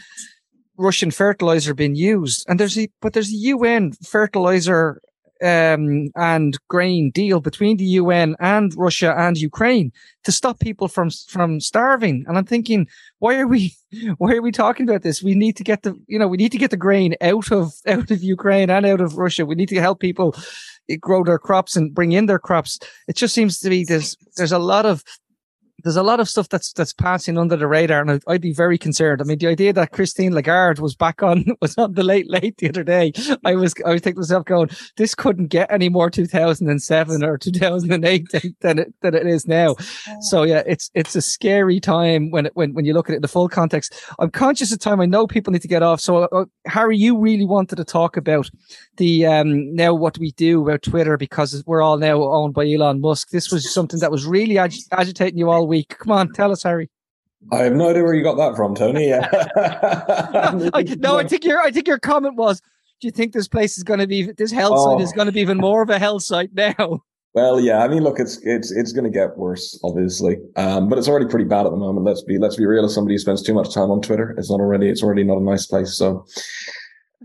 [0.78, 2.44] Russian fertilizer being used?
[2.48, 5.00] And there's a but there's a UN fertilizer
[5.42, 9.92] um, and grain deal between the UN and Russia and Ukraine
[10.24, 12.24] to stop people from from starving.
[12.26, 12.86] And I'm thinking,
[13.18, 13.74] why are we
[14.18, 15.22] why are we talking about this?
[15.22, 17.72] We need to get the you know we need to get the grain out of
[17.86, 19.46] out of Ukraine and out of Russia.
[19.46, 20.34] We need to help people
[21.00, 22.78] grow their crops and bring in their crops.
[23.08, 25.02] It just seems to be there's there's a lot of
[25.82, 28.78] there's a lot of stuff that's that's passing under the radar, and I'd be very
[28.78, 29.20] concerned.
[29.20, 32.56] I mean, the idea that Christine Lagarde was back on was on the late late
[32.58, 33.12] the other day,
[33.44, 37.38] I was I was thinking to myself, going, this couldn't get any more 2007 or
[37.38, 39.76] 2008 than, than it than it is now.
[40.20, 43.16] So yeah, it's it's a scary time when it, when when you look at it
[43.16, 43.94] in the full context.
[44.18, 45.00] I'm conscious of time.
[45.00, 46.00] I know people need to get off.
[46.00, 48.50] So uh, Harry, you really wanted to talk about
[48.96, 53.00] the um now what we do about Twitter because we're all now owned by Elon
[53.00, 53.30] Musk.
[53.30, 55.96] This was something that was really ag- agitating you all week.
[55.98, 56.90] Come on, tell us, Harry.
[57.52, 59.08] I have no idea where you got that from, Tony.
[59.08, 59.28] Yeah.
[60.74, 62.60] I, no, I think your I think your comment was,
[63.00, 64.96] do you think this place is going to be this hell oh.
[64.96, 67.02] site is going to be even more of a hell site now?
[67.34, 67.84] Well, yeah.
[67.84, 71.26] I mean, look, it's it's it's going to get worse, obviously, um, but it's already
[71.26, 72.06] pretty bad at the moment.
[72.06, 72.86] Let's be let's be real.
[72.86, 75.36] As somebody who spends too much time on Twitter, it's not already it's already not
[75.36, 75.92] a nice place.
[75.92, 76.24] So,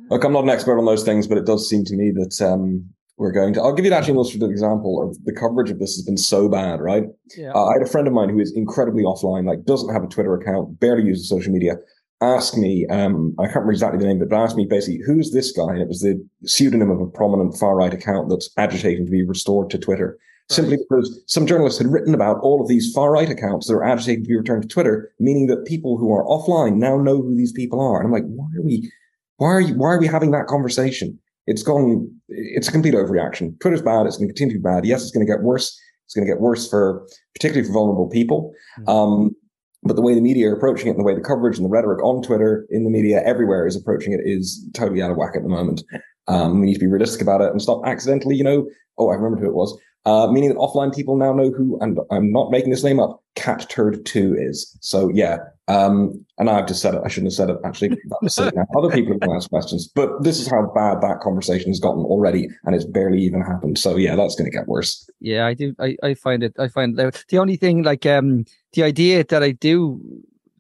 [0.09, 2.41] look, I'm not an expert on those things, but it does seem to me that
[2.41, 2.89] um,
[3.21, 3.61] we're going to.
[3.61, 6.49] I'll give you actually an illustrative example of the coverage of this has been so
[6.49, 7.03] bad, right?
[7.37, 7.51] Yeah.
[7.53, 10.07] Uh, I had a friend of mine who is incredibly offline, like doesn't have a
[10.07, 11.75] Twitter account, barely uses social media.
[12.19, 15.51] Ask me, um, I can't remember exactly the name, but asked me basically, who's this
[15.51, 15.69] guy?
[15.69, 19.23] And it was the pseudonym of a prominent far right account that's agitating to be
[19.23, 20.17] restored to Twitter.
[20.49, 20.55] Right.
[20.55, 23.83] Simply because some journalists had written about all of these far right accounts that are
[23.83, 27.35] agitating to be returned to Twitter, meaning that people who are offline now know who
[27.35, 27.99] these people are.
[27.99, 28.91] And I'm like, why are we,
[29.37, 31.19] why are you, why are we having that conversation?
[31.47, 33.59] It's gone, it's a complete overreaction.
[33.59, 34.05] Twitter's bad.
[34.05, 34.85] It's going to continue to be bad.
[34.85, 35.79] Yes, it's going to get worse.
[36.05, 38.53] It's going to get worse for, particularly for vulnerable people.
[38.79, 38.89] Mm-hmm.
[38.89, 39.35] Um,
[39.83, 41.69] but the way the media are approaching it and the way the coverage and the
[41.69, 45.35] rhetoric on Twitter, in the media, everywhere is approaching it is totally out of whack
[45.35, 45.83] at the moment.
[46.27, 48.67] Um, we need to be realistic about it and stop accidentally, you know,
[48.97, 49.75] oh, I remember who it was,
[50.05, 53.21] uh, meaning that offline people now know who, and I'm not making this name up,
[53.35, 54.75] Cat Turd 2 is.
[54.81, 55.37] So yeah,
[55.67, 57.01] um, and I've just said it.
[57.05, 57.57] I shouldn't have said it.
[57.63, 57.97] Actually,
[58.77, 59.87] other people can ask questions.
[59.87, 63.77] But this is how bad that conversation has gotten already, and it's barely even happened.
[63.77, 65.07] So yeah, that's going to get worse.
[65.19, 65.75] Yeah, I do.
[65.79, 66.55] I, I find it.
[66.57, 70.01] I find the only thing like um the idea that I do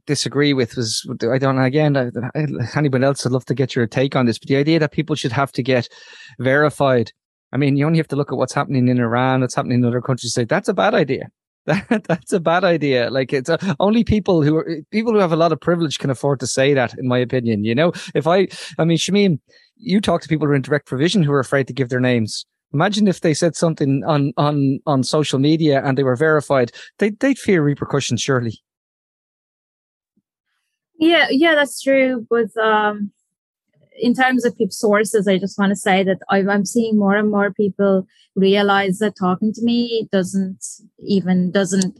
[0.05, 1.95] disagree with was I don't know again
[2.75, 5.15] anyone else I'd love to get your take on this but the idea that people
[5.15, 5.87] should have to get
[6.39, 7.13] verified
[7.51, 9.85] I mean you only have to look at what's happening in Iran what's happening in
[9.85, 11.29] other countries say that's a bad idea
[11.65, 13.09] that, that's a bad idea.
[13.11, 16.09] Like it's uh, only people who are people who have a lot of privilege can
[16.09, 17.63] afford to say that, in my opinion.
[17.63, 18.47] You know, if I,
[18.79, 19.39] I mean, Shamim,
[19.75, 21.99] you talk to people who are in direct provision who are afraid to give their
[21.99, 22.45] names.
[22.73, 26.71] Imagine if they said something on on on social media and they were verified.
[26.97, 28.59] They they'd fear repercussions, surely.
[30.97, 32.25] Yeah, yeah, that's true.
[32.27, 33.11] But um,
[33.99, 37.29] in terms of people sources, I just want to say that I'm seeing more and
[37.29, 40.63] more people realize that talking to me doesn't
[40.99, 41.99] even doesn't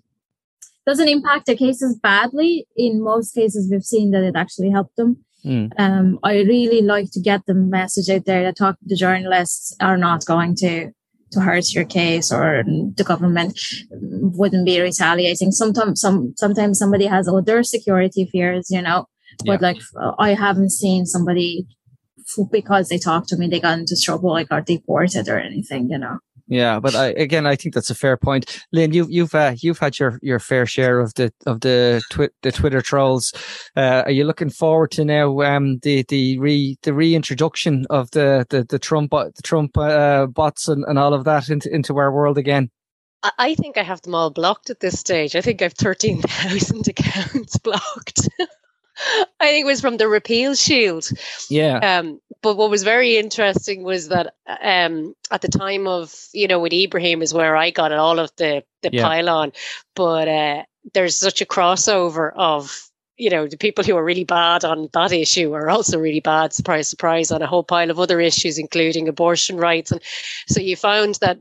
[0.85, 2.67] doesn't impact their cases badly.
[2.75, 5.23] In most cases, we've seen that it actually helped them.
[5.45, 5.71] Mm.
[5.77, 9.97] Um, I really like to get the message out there that talking to journalists are
[9.97, 10.91] not going to
[11.31, 13.57] to hurt your case or the government
[13.91, 15.51] wouldn't be retaliating.
[15.51, 19.05] Sometimes some sometimes somebody has other security fears, you know.
[19.45, 19.67] But yeah.
[19.67, 19.81] like
[20.19, 21.65] I haven't seen somebody
[22.51, 25.97] because they talked to me, they got into trouble, I got deported or anything, you
[25.97, 26.19] know.
[26.51, 28.91] Yeah, but I, again, I think that's a fair point, Lynn.
[28.93, 32.51] You've you've uh, you've had your, your fair share of the of the twi- the
[32.51, 33.33] Twitter trolls.
[33.77, 38.45] Uh, are you looking forward to now um, the the re the reintroduction of the
[38.49, 42.11] the, the Trump the Trump uh, bots and, and all of that into into our
[42.11, 42.69] world again?
[43.37, 45.37] I think I have them all blocked at this stage.
[45.37, 48.27] I think I've thirteen thousand accounts blocked.
[49.39, 51.09] I think it was from the repeal shield.
[51.49, 51.77] Yeah.
[51.77, 56.59] Um, but what was very interesting was that um, at the time of you know
[56.59, 59.03] with Ibrahim is where I got it, all of the the yeah.
[59.03, 59.53] pylon,
[59.95, 64.65] but uh, there's such a crossover of you know the people who are really bad
[64.65, 68.19] on that issue are also really bad surprise surprise on a whole pile of other
[68.19, 70.01] issues including abortion rights and
[70.47, 71.37] so you found that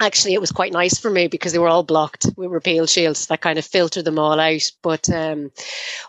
[0.00, 3.26] actually it was quite nice for me because they were all blocked with repeal shields
[3.26, 5.50] that kind of filter them all out but um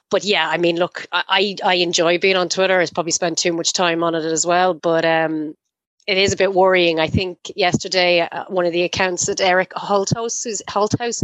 [0.09, 3.53] but yeah i mean look i i enjoy being on twitter i probably spend too
[3.53, 5.53] much time on it as well but um
[6.07, 6.99] it is a bit worrying.
[6.99, 11.23] I think yesterday uh, one of the accounts that Eric Holthaus, who's Holthaus,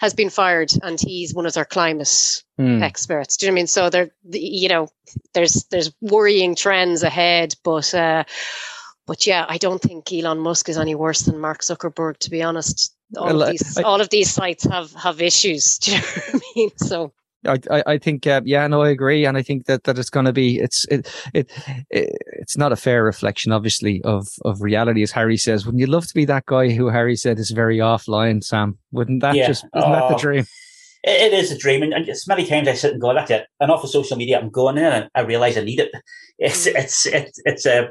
[0.00, 2.82] has been fired, and he's one of their climate mm.
[2.82, 3.36] experts.
[3.36, 3.66] Do you know what I mean?
[3.66, 4.88] So there, you know,
[5.34, 8.24] there's there's worrying trends ahead, but uh,
[9.12, 12.42] but yeah, I don't think Elon Musk is any worse than Mark Zuckerberg, to be
[12.42, 12.96] honest.
[13.14, 15.76] All, well, of, these, I, all of these sites have have issues.
[15.80, 16.70] Do you know what I mean?
[16.78, 17.12] So
[17.46, 20.24] I, I, think uh, yeah no I agree and I think that, that it's going
[20.24, 21.50] to be it's it, it,
[21.90, 25.88] it it's not a fair reflection obviously of of reality as Harry says wouldn't you
[25.88, 29.48] love to be that guy who Harry said is very offline Sam wouldn't that yeah.
[29.48, 30.46] just isn't that the dream
[31.02, 33.72] it is a dream and, just many times I sit and go that's it and
[33.72, 35.90] off of social media I'm going in and I realize I need it
[36.38, 36.76] it's mm.
[36.76, 37.90] it's it's, it's a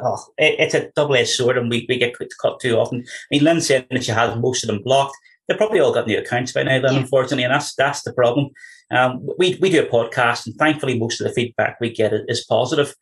[0.00, 3.00] oh, it, it's a double-edged sword, and we, we get cut too often.
[3.00, 5.16] I mean, Lynn said that she has most of them blocked.
[5.46, 7.00] They've probably all got new accounts by now, then, yeah.
[7.00, 8.50] unfortunately, and that's that's the problem.
[8.90, 12.44] Um, we we do a podcast, and thankfully, most of the feedback we get is
[12.44, 12.94] positive.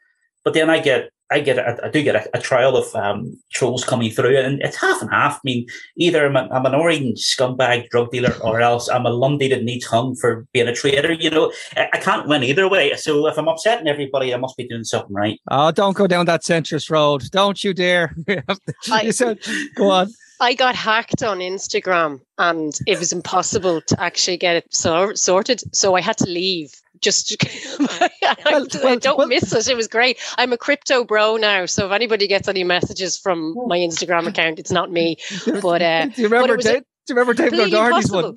[0.45, 3.37] But then I get I get a, I do get a, a trial of um,
[3.53, 5.37] trolls coming through, and it's half and half.
[5.37, 5.66] I mean,
[5.97, 9.64] either I'm, a, I'm an orange scumbag drug dealer, or else I'm a Lundy that
[9.64, 11.12] needs hung for being a traitor.
[11.12, 12.95] You know, I, I, can't win either way.
[12.95, 15.41] So if I'm upsetting everybody, I must be doing something right.
[15.51, 17.24] Oh, don't go down that centrist road!
[17.33, 18.14] Don't you dare!
[18.91, 19.39] I, said,
[19.74, 20.11] go on.
[20.41, 25.62] I got hacked on Instagram, and it was impossible to actually get it so- sorted.
[25.74, 27.36] So I had to leave just
[27.80, 28.11] I,
[28.44, 29.68] well, I, don't well, miss it.
[29.68, 30.18] It was great.
[30.38, 34.59] I'm a crypto bro now, so if anybody gets any messages from my Instagram account,
[34.59, 35.16] it's not me.
[35.62, 36.57] But uh, do you remember?
[36.57, 38.36] Dave, do you remember David O'Doherty's one?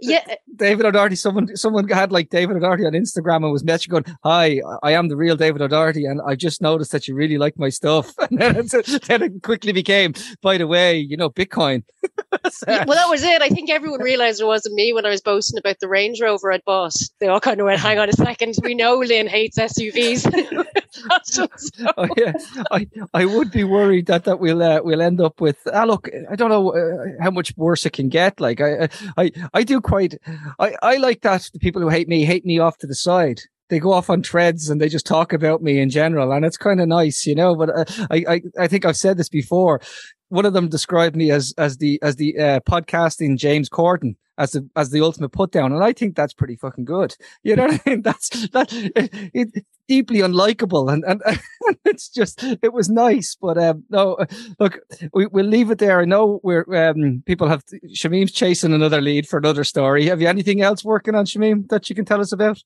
[0.00, 1.16] Yeah, David O'Doherty.
[1.16, 5.08] Someone, someone had like David O'Doherty on Instagram and was messaging going, "Hi, I am
[5.08, 8.40] the real David O'Doherty, and I just noticed that you really like my stuff." And
[8.40, 11.84] then, then it quickly became, "By the way, you know, Bitcoin."
[12.68, 13.42] yeah, well, that was it.
[13.42, 16.52] I think everyone realized it wasn't me when I was boasting about the Range Rover
[16.52, 16.96] I'd bought.
[17.20, 20.24] They all kind of went, "Hang on a second, we know Lynn hates SUVs."
[21.96, 22.32] oh, yeah.
[22.70, 25.58] I I would be worried that that we'll uh, we'll end up with.
[25.72, 28.40] Ah, look, I don't know uh, how much worse it can get.
[28.40, 30.16] Like I I I do quite.
[30.58, 33.40] I I like that the people who hate me hate me off to the side
[33.68, 36.56] they go off on treads and they just talk about me in general, and it's
[36.56, 37.54] kind of nice, you know.
[37.56, 39.80] But uh, I, I, I think I've said this before.
[40.28, 44.52] One of them described me as as the as the uh, podcasting James Corden as
[44.52, 47.16] the as the ultimate put down, and I think that's pretty fucking good.
[47.42, 48.02] You know what I mean?
[48.04, 53.58] That's that it, it deeply unlikable, and and, and it's just it was nice, but
[53.58, 54.18] um, no,
[54.58, 54.80] look,
[55.12, 56.00] we we'll leave it there.
[56.00, 57.62] I know we're um, people have
[57.94, 60.06] Shamim's chasing another lead for another story.
[60.06, 62.62] Have you anything else working on Shamim that you can tell us about?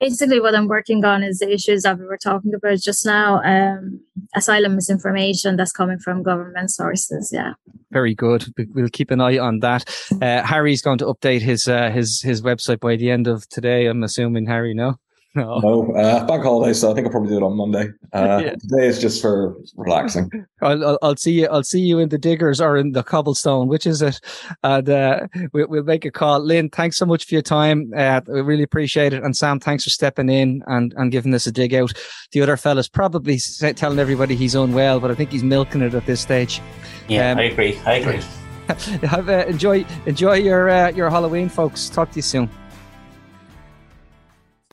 [0.00, 3.42] Basically what I'm working on is the issues that we were talking about just now.
[3.42, 4.00] Um,
[4.34, 7.30] asylum misinformation that's coming from government sources.
[7.32, 7.54] Yeah.
[7.90, 8.46] Very good.
[8.74, 9.84] We'll keep an eye on that.
[10.20, 13.86] Uh, Harry's going to update his uh, his his website by the end of today.
[13.86, 14.74] I'm assuming Harry.
[14.74, 14.96] No.
[15.34, 17.88] No, no uh, bank holiday, so I think I'll probably do it on Monday.
[18.12, 18.50] Uh, yeah.
[18.54, 20.30] Today is just for relaxing.
[20.62, 21.48] I'll, I'll, I'll, see you.
[21.48, 24.20] I'll see you in the diggers or in the cobblestone, which is it?
[24.62, 26.40] And uh, we, will make a call.
[26.40, 27.92] Lynn, thanks so much for your time.
[27.96, 29.22] Uh, we really appreciate it.
[29.22, 31.92] And Sam, thanks for stepping in and, and giving us a dig out.
[32.32, 33.38] The other fella's probably
[33.76, 36.60] telling everybody he's unwell, but I think he's milking it at this stage.
[37.08, 37.78] Yeah, um, I agree.
[37.86, 38.20] I agree.
[39.02, 41.88] have uh, enjoy enjoy your uh, your Halloween, folks.
[41.88, 42.50] Talk to you soon.